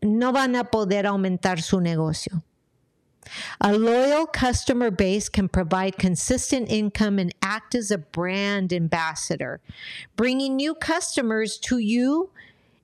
no 0.04 0.32
van 0.32 0.54
a 0.54 0.64
poder 0.64 1.06
aumentar 1.06 1.62
su 1.62 1.80
negocio. 1.80 2.42
A 3.58 3.72
loyal 3.72 4.26
customer 4.26 4.90
base 4.90 5.30
can 5.30 5.48
provide 5.48 5.96
consistent 5.96 6.70
income 6.70 7.18
and 7.18 7.34
act 7.40 7.74
as 7.74 7.90
a 7.90 7.96
brand 7.96 8.72
ambassador, 8.72 9.60
bringing 10.14 10.56
new 10.56 10.74
customers 10.74 11.58
to 11.58 11.78
you 11.78 12.30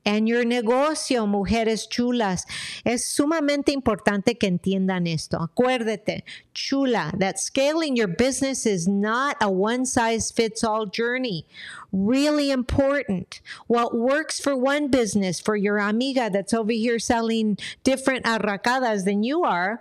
en 0.04 0.26
your 0.26 0.44
negocio, 0.44 1.26
mujeres 1.26 1.88
chulas. 1.88 2.44
Es 2.84 3.04
sumamente 3.04 3.72
importante 3.72 4.38
que 4.38 4.48
entiendan 4.48 5.06
esto. 5.06 5.38
Acuérdate, 5.38 6.24
chula, 6.54 7.12
that 7.18 7.38
scaling 7.38 7.96
your 7.96 8.08
business 8.08 8.66
is 8.66 8.88
not 8.88 9.36
a 9.40 9.50
one 9.50 9.84
size 9.86 10.30
fits 10.30 10.64
all 10.64 10.86
journey. 10.86 11.46
Really 11.92 12.50
important. 12.50 13.40
What 13.66 13.96
works 13.96 14.40
for 14.40 14.56
one 14.56 14.88
business, 14.88 15.40
for 15.40 15.56
your 15.56 15.78
amiga 15.78 16.30
that's 16.30 16.54
over 16.54 16.72
here 16.72 16.98
selling 16.98 17.58
different 17.84 18.24
arracadas 18.24 19.04
than 19.04 19.22
you 19.22 19.44
are, 19.44 19.80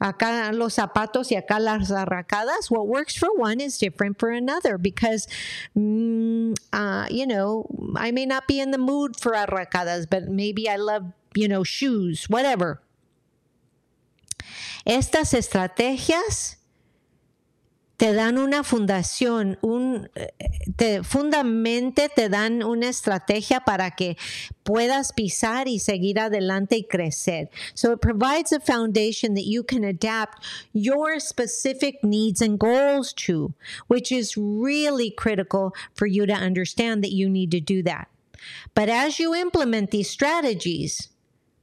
acá 0.00 0.52
los 0.52 0.74
zapatos 0.74 1.30
y 1.30 1.36
acá 1.36 1.58
las 1.58 1.90
arracadas, 1.90 2.70
what 2.70 2.86
works 2.86 3.16
for 3.16 3.30
one 3.36 3.60
is 3.60 3.78
different 3.78 4.18
for 4.18 4.30
another 4.30 4.78
because, 4.78 5.28
mm, 5.76 6.54
uh, 6.72 7.06
you 7.10 7.26
know, 7.26 7.66
I 7.96 8.10
may 8.12 8.26
not 8.26 8.46
be 8.46 8.60
in 8.60 8.70
the 8.70 8.78
mood 8.78 9.18
for 9.18 9.32
arracadas, 9.32 10.06
but 10.08 10.28
maybe 10.28 10.68
I 10.68 10.76
love, 10.76 11.12
you 11.34 11.48
know, 11.48 11.64
shoes, 11.64 12.28
whatever. 12.28 12.80
Estas 14.86 15.34
estrategias 15.34 16.57
te 17.98 18.12
dan 18.12 18.38
una 18.38 18.62
fundación, 18.62 19.58
un, 19.60 20.08
eh, 20.14 20.28
te, 20.76 21.02
fundamente 21.02 22.08
te 22.08 22.28
dan 22.28 22.62
una 22.62 22.88
estrategia 22.88 23.60
para 23.60 23.90
que 23.90 24.16
puedas 24.62 25.12
pisar 25.12 25.66
y 25.66 25.80
seguir 25.80 26.20
adelante 26.20 26.76
y 26.76 26.84
crecer. 26.84 27.50
So 27.74 27.92
it 27.92 28.00
provides 28.00 28.52
a 28.52 28.60
foundation 28.60 29.34
that 29.34 29.46
you 29.46 29.64
can 29.64 29.82
adapt 29.82 30.44
your 30.72 31.18
specific 31.18 32.04
needs 32.04 32.40
and 32.40 32.56
goals 32.56 33.12
to, 33.26 33.52
which 33.88 34.12
is 34.12 34.36
really 34.36 35.10
critical 35.10 35.74
for 35.92 36.06
you 36.06 36.24
to 36.24 36.32
understand 36.32 37.02
that 37.02 37.12
you 37.12 37.28
need 37.28 37.50
to 37.50 37.60
do 37.60 37.82
that. 37.82 38.06
But 38.74 38.88
as 38.88 39.18
you 39.18 39.34
implement 39.34 39.90
these 39.90 40.08
strategies, 40.08 41.08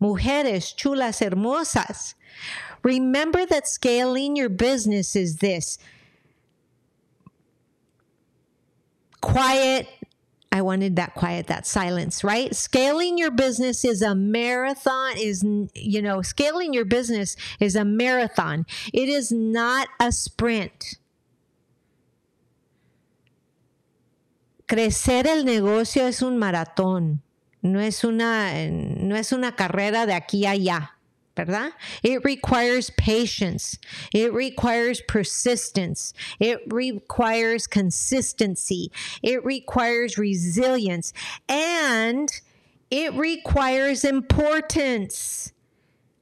mujeres 0.02 0.76
chulas 0.76 1.22
hermosas, 1.22 2.16
remember 2.84 3.46
that 3.46 3.70
scaling 3.70 4.36
your 4.36 4.50
business 4.50 5.16
is 5.16 5.38
this 5.38 5.80
quiet. 9.26 9.88
I 10.52 10.62
wanted 10.62 10.96
that 10.96 11.16
quiet, 11.16 11.48
that 11.48 11.66
silence, 11.68 12.24
right? 12.24 12.56
Scaling 12.56 13.18
your 13.18 13.32
business 13.32 13.84
is 13.84 14.02
a 14.02 14.16
marathon, 14.16 15.18
is, 15.18 15.44
you 15.74 16.02
know, 16.02 16.22
scaling 16.22 16.74
your 16.74 16.86
business 16.86 17.36
is 17.60 17.76
a 17.76 17.84
marathon. 17.84 18.66
It 18.94 19.10
is 19.10 19.32
not 19.32 19.90
a 20.00 20.12
sprint. 20.12 20.98
Crecer 24.68 25.28
el 25.28 25.44
negocio 25.44 26.08
es 26.08 26.22
un 26.22 26.40
maratón, 26.40 27.20
no 27.62 27.80
es 27.80 28.04
una, 28.04 28.68
no 28.70 29.16
es 29.16 29.32
una 29.32 29.56
carrera 29.56 30.06
de 30.06 30.14
aquí 30.14 30.46
a 30.46 30.52
allá. 30.52 30.95
¿Verdad? 31.36 31.72
It 32.04 32.24
requires 32.24 32.90
patience. 32.92 33.78
It 34.14 34.34
requires 34.34 35.02
persistence. 35.02 36.14
It 36.40 36.62
requires 36.72 37.68
consistency. 37.68 38.92
It 39.22 39.44
requires 39.44 40.18
resilience. 40.18 41.14
And 41.50 42.30
it 42.90 43.14
requires 43.14 44.04
importance. 44.04 45.52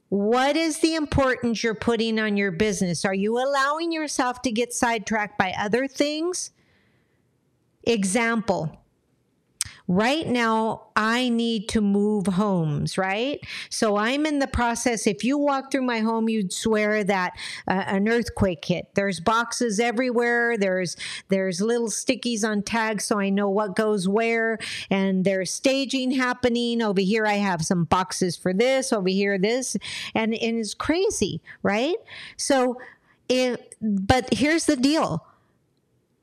What 0.08 0.56
is 0.56 0.78
the 0.78 0.94
importance 0.94 1.62
you're 1.62 1.74
putting 1.74 2.18
on 2.18 2.36
your 2.36 2.52
business? 2.52 3.04
Are 3.04 3.14
you 3.14 3.38
allowing 3.38 3.92
yourself 3.92 4.42
to 4.42 4.52
get 4.52 4.72
sidetracked 4.72 5.38
by 5.38 5.54
other 5.58 5.88
things? 5.88 6.50
Example 7.84 8.83
right 9.86 10.26
now 10.26 10.86
I 10.96 11.28
need 11.28 11.68
to 11.70 11.80
move 11.80 12.26
homes, 12.26 12.96
right? 12.96 13.40
So 13.68 13.96
I'm 13.96 14.24
in 14.24 14.38
the 14.38 14.46
process. 14.46 15.06
If 15.06 15.24
you 15.24 15.36
walk 15.36 15.70
through 15.70 15.82
my 15.82 16.00
home, 16.00 16.28
you'd 16.28 16.52
swear 16.52 17.04
that 17.04 17.32
uh, 17.68 17.84
an 17.86 18.08
earthquake 18.08 18.64
hit. 18.64 18.94
There's 18.94 19.20
boxes 19.20 19.78
everywhere. 19.78 20.56
There's 20.56 20.96
there's 21.28 21.60
little 21.60 21.88
stickies 21.88 22.48
on 22.48 22.62
tags 22.62 23.04
so 23.04 23.20
I 23.20 23.28
know 23.28 23.50
what 23.50 23.76
goes 23.76 24.08
where 24.08 24.58
and 24.88 25.24
there's 25.24 25.50
staging 25.50 26.12
happening. 26.12 26.80
Over 26.80 27.00
here 27.00 27.26
I 27.26 27.34
have 27.34 27.62
some 27.62 27.84
boxes 27.84 28.36
for 28.36 28.52
this, 28.52 28.92
over 28.92 29.08
here 29.08 29.38
this 29.38 29.76
and, 30.14 30.34
and 30.34 30.58
it's 30.58 30.74
crazy, 30.74 31.42
right? 31.62 31.96
So 32.36 32.78
if 33.28 33.58
but 33.80 34.32
here's 34.32 34.64
the 34.66 34.76
deal 34.76 35.26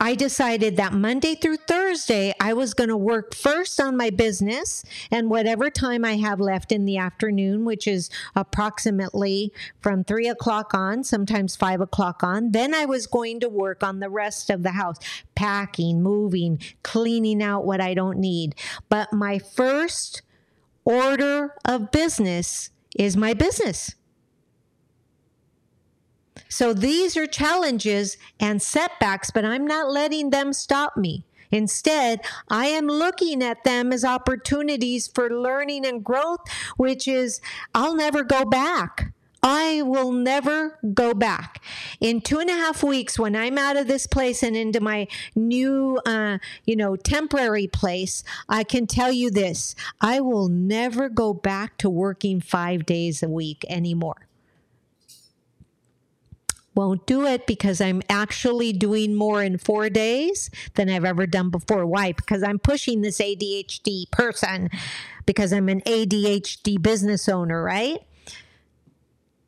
I 0.02 0.16
decided 0.16 0.78
that 0.78 0.94
Monday 0.94 1.36
through 1.36 1.58
Thursday, 1.58 2.34
I 2.40 2.54
was 2.54 2.74
going 2.74 2.90
to 2.90 2.98
work 2.98 3.36
first 3.36 3.80
on 3.80 3.96
my 3.96 4.10
business 4.10 4.84
and 5.12 5.30
whatever 5.30 5.70
time 5.70 6.04
I 6.04 6.16
have 6.16 6.40
left 6.40 6.72
in 6.72 6.86
the 6.86 6.98
afternoon, 6.98 7.66
which 7.66 7.86
is 7.86 8.10
approximately 8.36 9.54
from 9.80 10.04
three 10.04 10.28
o'clock 10.28 10.74
on, 10.74 11.04
sometimes 11.04 11.56
five 11.56 11.82
o'clock 11.82 12.24
on, 12.24 12.52
then 12.52 12.74
I 12.74 12.86
was 12.86 13.06
going 13.06 13.42
to 13.42 13.48
work 13.48 13.84
on 13.84 14.00
the 14.00 14.10
rest 14.10 14.50
of 14.50 14.64
the 14.64 14.72
house, 14.72 14.98
packing, 15.36 16.02
moving, 16.02 16.60
cleaning 16.82 17.44
out 17.44 17.64
what 17.64 17.80
I 17.80 17.94
don't 17.94 18.18
need. 18.18 18.56
But 18.90 19.14
my 19.14 19.38
first 19.38 20.24
order 20.84 21.54
of 21.64 21.92
business 21.92 22.72
is 22.98 23.16
my 23.16 23.36
business. 23.36 23.94
So 26.52 26.74
these 26.74 27.16
are 27.16 27.28
challenges 27.28 28.18
and 28.38 28.62
setbacks, 28.62 29.32
but 29.32 29.46
I'm 29.46 29.66
not 29.66 29.90
letting 29.90 30.32
them 30.32 30.52
stop 30.52 30.98
me. 30.98 31.24
Instead, 31.50 32.20
I 32.50 32.66
am 32.66 32.88
looking 32.88 33.42
at 33.42 33.64
them 33.64 33.94
as 33.94 34.04
opportunities 34.04 35.08
for 35.08 35.30
learning 35.30 35.86
and 35.86 36.04
growth, 36.04 36.42
which 36.76 37.08
is 37.08 37.40
I'll 37.74 37.96
never 37.96 38.24
go 38.24 38.44
back. 38.44 39.14
I 39.42 39.82
will 39.84 40.12
never 40.12 40.78
go 40.94 41.14
back. 41.14 41.64
In 42.02 42.20
two 42.20 42.40
and 42.40 42.50
a 42.50 42.54
half 42.54 42.84
weeks, 42.84 43.18
when 43.18 43.36
I'm 43.36 43.58
out 43.58 43.78
of 43.78 43.88
this 43.88 44.06
place 44.06 44.44
and 44.44 44.56
into 44.56 44.82
my 44.82 45.08
new, 45.36 46.02
uh, 46.06 46.38
you 46.66 46.76
know, 46.76 46.98
temporary 46.98 47.68
place, 47.68 48.26
I 48.50 48.66
can 48.66 48.88
tell 48.88 49.12
you 49.12 49.32
this 49.32 49.74
I 50.02 50.20
will 50.20 50.50
never 50.50 51.08
go 51.08 51.34
back 51.34 51.78
to 51.78 51.90
working 51.90 52.42
five 52.42 52.86
days 52.86 53.24
a 53.24 53.30
week 53.30 53.64
anymore 53.70 54.28
won't 56.74 57.06
do 57.06 57.26
it 57.26 57.48
because 57.48 57.82
I'm 57.82 58.02
actually 58.10 58.74
doing 58.74 59.16
more 59.16 59.44
in 59.44 59.58
four 59.58 59.90
days 59.90 60.50
than 60.76 60.90
I've 60.90 61.06
ever 61.06 61.28
done 61.28 61.50
before. 61.50 61.86
Why? 61.86 62.14
Because 62.14 62.44
I'm 62.44 62.60
pushing 62.60 63.02
this 63.02 63.20
ADHD 63.20 64.10
person 64.12 64.70
because 65.26 65.52
I'm 65.52 65.70
an 65.70 65.82
ADHD 65.82 66.82
business 66.82 67.28
owner, 67.28 67.64
right? 67.64 68.00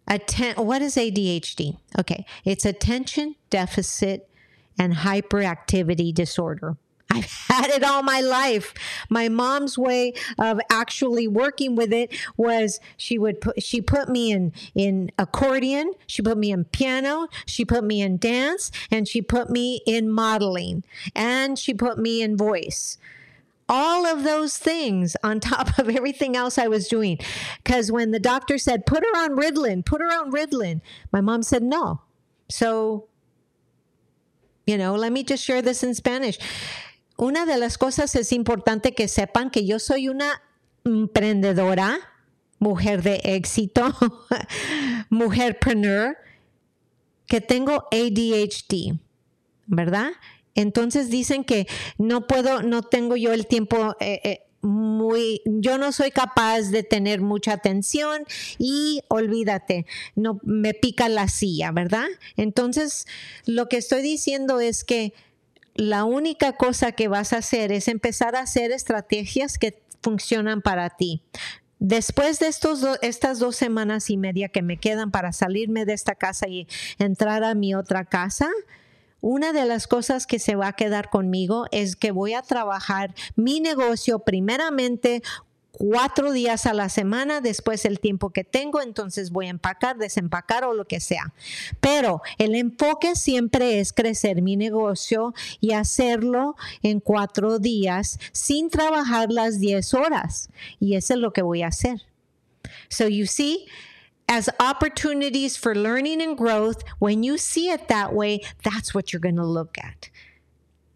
Atten- 0.08 0.66
what 0.66 0.82
is 0.82 0.96
ADHD? 0.96 1.78
Okay, 1.98 2.26
it's 2.44 2.66
attention 2.66 3.36
deficit 3.50 4.30
and 4.78 4.94
hyperactivity 4.96 6.14
disorder. 6.14 6.76
I've 7.14 7.26
had 7.48 7.70
it 7.70 7.84
all 7.84 8.04
my 8.04 8.22
life. 8.22 8.74
My 9.10 9.30
mom's 9.30 9.78
way 9.78 10.14
of 10.38 10.60
actually 10.70 11.28
working 11.28 11.76
with 11.76 11.94
it 11.94 12.12
was 12.38 12.80
she 12.98 13.18
would 13.18 13.42
put 13.42 13.62
she 13.62 13.82
put 13.82 14.10
me 14.10 14.32
in 14.32 14.52
in 14.76 15.12
accordion, 15.18 15.94
she 16.08 16.22
put 16.22 16.38
me 16.38 16.52
in 16.52 16.66
piano, 16.66 17.28
she 17.46 17.66
put 17.66 17.84
me 17.84 18.02
in 18.02 18.18
dance, 18.18 18.72
and 18.92 19.08
she 19.08 19.22
put 19.22 19.50
me 19.50 19.82
in 19.86 20.10
modeling, 20.10 20.84
and 21.16 21.58
she 21.60 21.74
put 21.74 21.98
me 21.98 22.22
in 22.22 22.36
voice 22.36 22.98
all 23.70 24.06
of 24.06 24.24
those 24.24 24.58
things 24.58 25.16
on 25.24 25.40
top 25.40 25.80
of 25.80 25.90
everything 25.90 26.36
else 26.36 26.58
I 26.58 26.68
was 26.68 26.88
doing. 26.88 27.18
Because 27.64 27.92
when 27.92 28.12
the 28.12 28.20
doctor 28.20 28.58
said, 28.58 28.86
put 28.86 29.04
her 29.04 29.18
on 29.18 29.32
Ritalin, 29.32 29.86
put 29.86 30.02
her 30.02 30.08
on 30.08 30.32
Ritalin, 30.32 30.82
my 31.12 31.22
mom 31.22 31.44
said 31.44 31.64
no. 31.64 32.02
So, 32.50 33.08
you 34.68 34.78
know, 34.78 34.96
let 34.96 35.12
me 35.12 35.24
just 35.24 35.44
share 35.44 35.62
this 35.62 35.84
in 35.84 35.96
Spanish. 35.96 36.38
Una 37.18 37.46
de 37.46 37.58
las 37.58 37.78
cosas 37.78 38.16
es 38.16 38.32
importante 38.32 38.94
que 38.94 39.08
sepan 39.08 39.52
que 39.52 39.66
yo 39.66 39.80
soy 39.80 40.10
una 40.10 40.42
emprendedora, 40.84 41.98
mujer 42.60 43.04
de 43.04 43.22
éxito, 43.24 43.96
mujerpreneur, 45.10 46.18
que 47.28 47.42
tengo 47.42 47.88
ADHD, 47.92 48.98
¿verdad? 49.68 50.12
Entonces 50.56 51.10
dicen 51.10 51.44
que 51.44 51.68
no 51.98 52.28
puedo, 52.28 52.62
no 52.64 52.84
tengo 52.84 53.16
yo 53.16 53.34
el 53.34 53.48
tiempo 53.48 53.96
eh, 54.00 54.20
eh, 54.24 54.40
muy, 54.62 55.42
yo 55.46 55.78
no 55.78 55.92
soy 55.92 56.12
capaz 56.12 56.70
de 56.70 56.84
tener 56.84 57.22
mucha 57.22 57.54
atención 57.54 58.24
y 58.58 59.02
olvídate, 59.10 59.86
no 60.16 60.40
me 60.44 60.74
pica 60.74 61.10
la 61.10 61.28
silla, 61.28 61.72
¿verdad? 61.72 62.08
Entonces, 62.38 63.06
lo 63.46 63.68
que 63.68 63.78
estoy 63.78 64.02
diciendo 64.02 64.62
es 64.62 64.84
que 64.84 65.14
la 65.76 66.04
única 66.04 66.54
cosa 66.54 66.92
que 66.92 67.08
vas 67.08 67.34
a 67.34 67.38
hacer 67.38 67.72
es 67.72 67.88
empezar 67.88 68.36
a 68.36 68.42
hacer 68.42 68.72
estrategias 68.72 69.58
que 69.58 69.82
funcionan 70.02 70.62
para 70.62 70.90
ti. 70.92 71.24
Después 71.80 72.40
de 72.40 72.48
estos 72.48 72.86
estas 73.02 73.40
dos 73.40 73.56
semanas 73.56 74.10
y 74.10 74.18
media 74.18 74.50
que 74.50 74.62
me 74.62 74.78
quedan 74.78 75.12
para 75.12 75.34
salirme 75.34 75.86
de 75.86 75.94
esta 75.94 76.16
casa 76.16 76.48
y 76.48 76.68
entrar 76.98 77.44
a 77.44 77.56
mi 77.56 77.76
otra 77.76 78.06
casa, 78.06 78.50
una 79.20 79.54
de 79.54 79.66
las 79.66 79.88
cosas 79.88 80.28
que 80.28 80.40
se 80.40 80.56
va 80.56 80.68
a 80.68 80.74
quedar 80.74 81.10
conmigo 81.10 81.66
es 81.72 81.96
que 81.96 82.12
voy 82.12 82.34
a 82.34 82.42
trabajar 82.42 83.14
mi 83.36 83.60
negocio 83.60 84.20
primeramente 84.20 85.24
cuatro 85.74 86.32
días 86.32 86.68
a 86.68 86.74
la 86.74 86.88
semana, 86.88 87.42
después 87.42 87.84
el 87.86 88.00
tiempo 88.00 88.30
que 88.30 88.44
tengo, 88.44 88.80
entonces 88.82 89.32
voy 89.32 89.48
a 89.48 89.50
empacar, 89.50 89.98
desempacar 89.98 90.64
o 90.64 90.74
lo 90.74 90.86
que 90.86 91.00
sea. 91.00 91.34
Pero 91.82 92.22
el 92.38 92.56
enfoque 92.56 93.16
siempre 93.16 93.80
es 93.80 93.92
crecer 93.92 94.42
mi 94.42 94.56
negocio 94.56 95.34
y 95.60 95.74
hacerlo 95.74 96.56
en 96.84 97.00
cuatro 97.00 97.58
días 97.60 98.20
sin 98.32 98.70
trabajar 98.70 99.32
las 99.32 99.60
diez 99.60 99.94
horas. 99.94 100.50
Y 100.80 100.96
eso 100.96 101.16
es 101.16 101.20
lo 101.20 101.34
que 101.34 101.42
voy 101.42 101.64
a 101.64 101.68
hacer. 101.68 102.04
So 102.90 103.08
you 103.08 103.26
see, 103.26 103.66
as 104.28 104.50
opportunities 104.60 105.58
for 105.58 105.76
learning 105.76 106.22
and 106.22 106.38
growth, 106.38 106.84
when 107.00 107.24
you 107.24 107.38
see 107.38 107.70
it 107.70 107.88
that 107.88 108.14
way, 108.14 108.42
that's 108.64 108.94
what 108.94 109.12
you're 109.12 109.20
going 109.20 109.38
to 109.38 109.46
look 109.46 109.78
at. 109.78 110.10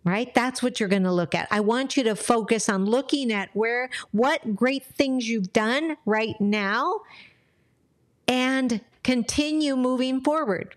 Right? 0.07 0.33
That's 0.33 0.63
what 0.63 0.79
you're 0.79 0.87
going 0.87 1.03
to 1.03 1.11
look 1.11 1.35
at. 1.35 1.49
I 1.51 1.59
want 1.59 1.97
you 1.97 2.03
to 2.03 2.15
focus 2.15 2.69
on 2.69 2.85
looking 2.85 3.29
at 3.29 3.49
where, 3.53 3.89
what 4.11 4.55
great 4.55 4.85
things 4.85 5.27
you've 5.27 5.51
done 5.51 5.97
right 6.05 6.39
now 6.39 7.01
and 8.25 8.79
continue 9.03 9.75
moving 9.75 10.21
forward. 10.21 10.75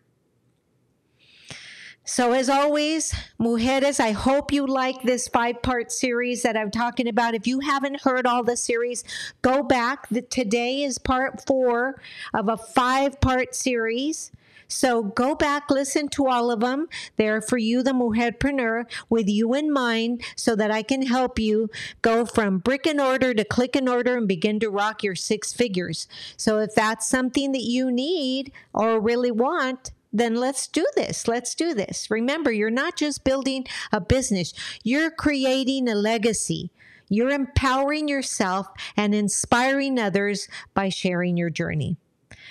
So, 2.04 2.32
as 2.32 2.48
always, 2.48 3.14
mujeres, 3.38 4.00
I 4.00 4.10
hope 4.10 4.52
you 4.52 4.66
like 4.66 5.00
this 5.04 5.28
five 5.28 5.62
part 5.62 5.92
series 5.92 6.42
that 6.42 6.56
I'm 6.56 6.72
talking 6.72 7.06
about. 7.06 7.36
If 7.36 7.46
you 7.46 7.60
haven't 7.60 8.00
heard 8.00 8.26
all 8.26 8.42
the 8.42 8.56
series, 8.56 9.04
go 9.42 9.62
back. 9.62 10.08
The, 10.08 10.22
today 10.22 10.82
is 10.82 10.98
part 10.98 11.46
four 11.46 12.02
of 12.34 12.48
a 12.48 12.56
five 12.56 13.20
part 13.20 13.54
series. 13.54 14.32
So 14.70 15.02
go 15.02 15.34
back, 15.34 15.68
listen 15.70 16.08
to 16.10 16.28
all 16.28 16.50
of 16.50 16.60
them. 16.60 16.88
They're 17.16 17.42
for 17.42 17.58
you, 17.58 17.82
the 17.82 17.90
mujerpreneur, 17.90 18.84
with 19.08 19.28
you 19.28 19.52
in 19.54 19.72
mind, 19.72 20.22
so 20.36 20.54
that 20.56 20.70
I 20.70 20.82
can 20.82 21.02
help 21.06 21.38
you 21.38 21.70
go 22.02 22.24
from 22.24 22.58
brick 22.58 22.86
and 22.86 23.00
order 23.00 23.34
to 23.34 23.44
click 23.44 23.74
and 23.74 23.88
order 23.88 24.16
and 24.16 24.28
begin 24.28 24.60
to 24.60 24.70
rock 24.70 25.02
your 25.02 25.16
six 25.16 25.52
figures. 25.52 26.06
So 26.36 26.58
if 26.58 26.74
that's 26.74 27.06
something 27.06 27.52
that 27.52 27.64
you 27.64 27.90
need 27.90 28.52
or 28.72 29.00
really 29.00 29.32
want, 29.32 29.90
then 30.12 30.36
let's 30.36 30.66
do 30.66 30.86
this. 30.94 31.26
Let's 31.26 31.54
do 31.54 31.74
this. 31.74 32.10
Remember, 32.10 32.52
you're 32.52 32.70
not 32.70 32.96
just 32.96 33.24
building 33.24 33.66
a 33.92 34.00
business, 34.00 34.54
you're 34.82 35.10
creating 35.10 35.88
a 35.88 35.94
legacy. 35.94 36.70
You're 37.12 37.30
empowering 37.30 38.06
yourself 38.06 38.68
and 38.96 39.16
inspiring 39.16 39.98
others 39.98 40.46
by 40.74 40.90
sharing 40.90 41.36
your 41.36 41.50
journey. 41.50 41.96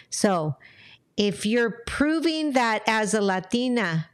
So, 0.10 0.58
if 1.20 1.46
you're 1.46 1.82
proving 1.86 2.54
that 2.54 2.82
as 2.88 3.14
a 3.14 3.22
Latina, 3.22 4.08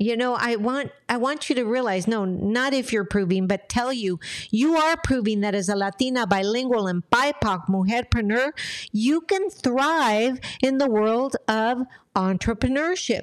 you 0.00 0.16
know 0.16 0.36
i 0.38 0.54
want 0.54 0.92
i 1.08 1.16
want 1.16 1.48
you 1.50 1.56
to 1.56 1.64
realize 1.64 2.06
no 2.06 2.24
not 2.24 2.72
if 2.72 2.92
you're 2.92 3.04
proving 3.04 3.48
but 3.48 3.68
tell 3.68 3.92
you 3.92 4.20
you 4.48 4.76
are 4.76 4.96
proving 5.02 5.40
that 5.40 5.56
as 5.56 5.68
a 5.68 5.74
latina 5.74 6.24
bilingual 6.24 6.86
and 6.86 7.02
bipoc 7.10 7.66
mujerpreneur 7.66 8.52
you 8.92 9.20
can 9.22 9.50
thrive 9.50 10.38
in 10.62 10.78
the 10.78 10.88
world 10.88 11.34
of 11.48 11.84
entrepreneurship. 12.18 13.22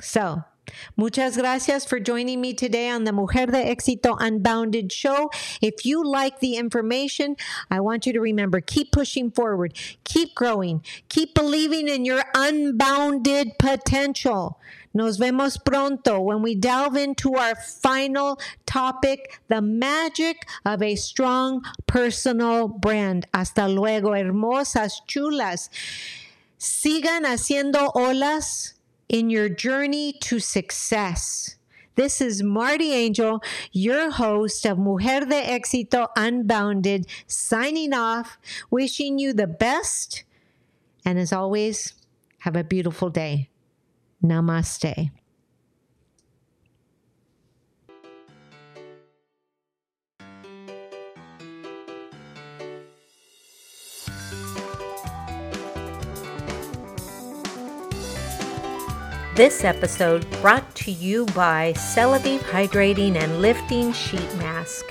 So 0.00 0.42
Muchas 0.96 1.36
gracias 1.36 1.84
for 1.84 2.00
joining 2.00 2.40
me 2.40 2.54
today 2.54 2.88
on 2.88 3.04
the 3.04 3.12
Mujer 3.12 3.46
de 3.46 3.62
Éxito 3.62 4.16
Unbounded 4.18 4.92
show. 4.92 5.30
If 5.60 5.84
you 5.84 6.04
like 6.04 6.40
the 6.40 6.56
information, 6.56 7.36
I 7.70 7.80
want 7.80 8.06
you 8.06 8.12
to 8.12 8.20
remember 8.20 8.60
keep 8.60 8.92
pushing 8.92 9.30
forward, 9.30 9.74
keep 10.04 10.34
growing, 10.34 10.82
keep 11.08 11.34
believing 11.34 11.88
in 11.88 12.04
your 12.04 12.22
unbounded 12.34 13.58
potential. 13.58 14.58
Nos 14.96 15.18
vemos 15.18 15.58
pronto 15.62 16.20
when 16.20 16.40
we 16.40 16.54
delve 16.54 16.96
into 16.96 17.34
our 17.34 17.56
final 17.56 18.38
topic, 18.64 19.40
the 19.48 19.60
magic 19.60 20.46
of 20.64 20.82
a 20.82 20.94
strong 20.94 21.62
personal 21.88 22.68
brand. 22.68 23.26
Hasta 23.34 23.66
luego, 23.66 24.10
hermosas, 24.10 25.00
chulas. 25.08 25.68
Sigan 26.56 27.24
haciendo 27.24 27.90
olas 27.94 28.74
in 29.08 29.30
your 29.30 29.48
journey 29.48 30.14
to 30.22 30.38
success. 30.38 31.56
This 31.96 32.20
is 32.20 32.42
Marti 32.42 32.92
Angel, 32.92 33.40
your 33.72 34.10
host 34.10 34.66
of 34.66 34.78
Mujer 34.78 35.20
de 35.20 35.42
Éxito 35.42 36.08
Unbounded, 36.16 37.06
signing 37.28 37.94
off, 37.94 38.36
wishing 38.70 39.18
you 39.18 39.32
the 39.32 39.46
best. 39.46 40.24
And 41.04 41.18
as 41.18 41.32
always, 41.32 41.94
have 42.38 42.56
a 42.56 42.64
beautiful 42.64 43.10
day. 43.10 43.48
Namaste. 44.22 45.10
This 59.34 59.64
episode 59.64 60.24
brought 60.40 60.76
to 60.76 60.92
you 60.92 61.26
by 61.34 61.72
Celavive 61.72 62.38
Hydrating 62.38 63.16
and 63.16 63.42
Lifting 63.42 63.92
Sheet 63.92 64.32
Mask. 64.36 64.86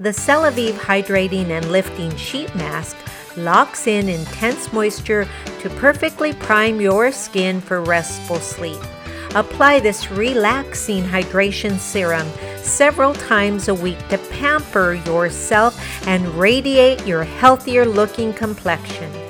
The 0.00 0.14
Celavive 0.14 0.78
Hydrating 0.78 1.50
and 1.50 1.70
Lifting 1.70 2.16
Sheet 2.16 2.54
Mask 2.54 2.96
locks 3.36 3.86
in 3.86 4.08
intense 4.08 4.72
moisture 4.72 5.28
to 5.60 5.68
perfectly 5.76 6.32
prime 6.32 6.80
your 6.80 7.12
skin 7.12 7.60
for 7.60 7.82
restful 7.82 8.38
sleep. 8.38 8.80
Apply 9.34 9.78
this 9.78 10.10
relaxing 10.10 11.04
hydration 11.04 11.76
serum 11.76 12.26
several 12.56 13.12
times 13.12 13.68
a 13.68 13.74
week 13.74 13.98
to 14.08 14.16
pamper 14.16 14.94
yourself 14.94 15.78
and 16.08 16.26
radiate 16.28 17.06
your 17.06 17.24
healthier 17.24 17.84
looking 17.84 18.32
complexion. 18.32 19.21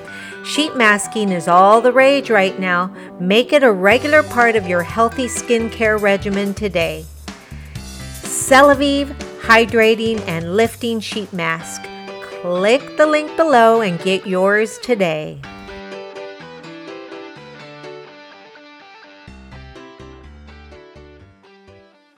Sheet 0.44 0.74
masking 0.76 1.30
is 1.30 1.46
all 1.46 1.80
the 1.80 1.92
rage 1.92 2.28
right 2.28 2.58
now. 2.58 2.92
Make 3.20 3.52
it 3.52 3.62
a 3.62 3.70
regular 3.70 4.24
part 4.24 4.56
of 4.56 4.66
your 4.66 4.82
healthy 4.82 5.26
skincare 5.26 6.00
regimen 6.00 6.52
today. 6.52 7.04
Celavive 7.74 9.14
Hydrating 9.40 10.20
and 10.26 10.56
Lifting 10.56 10.98
Sheet 10.98 11.32
Mask. 11.32 11.82
Click 12.40 12.96
the 12.96 13.06
link 13.06 13.36
below 13.36 13.82
and 13.82 14.00
get 14.00 14.26
yours 14.26 14.78
today. 14.78 15.40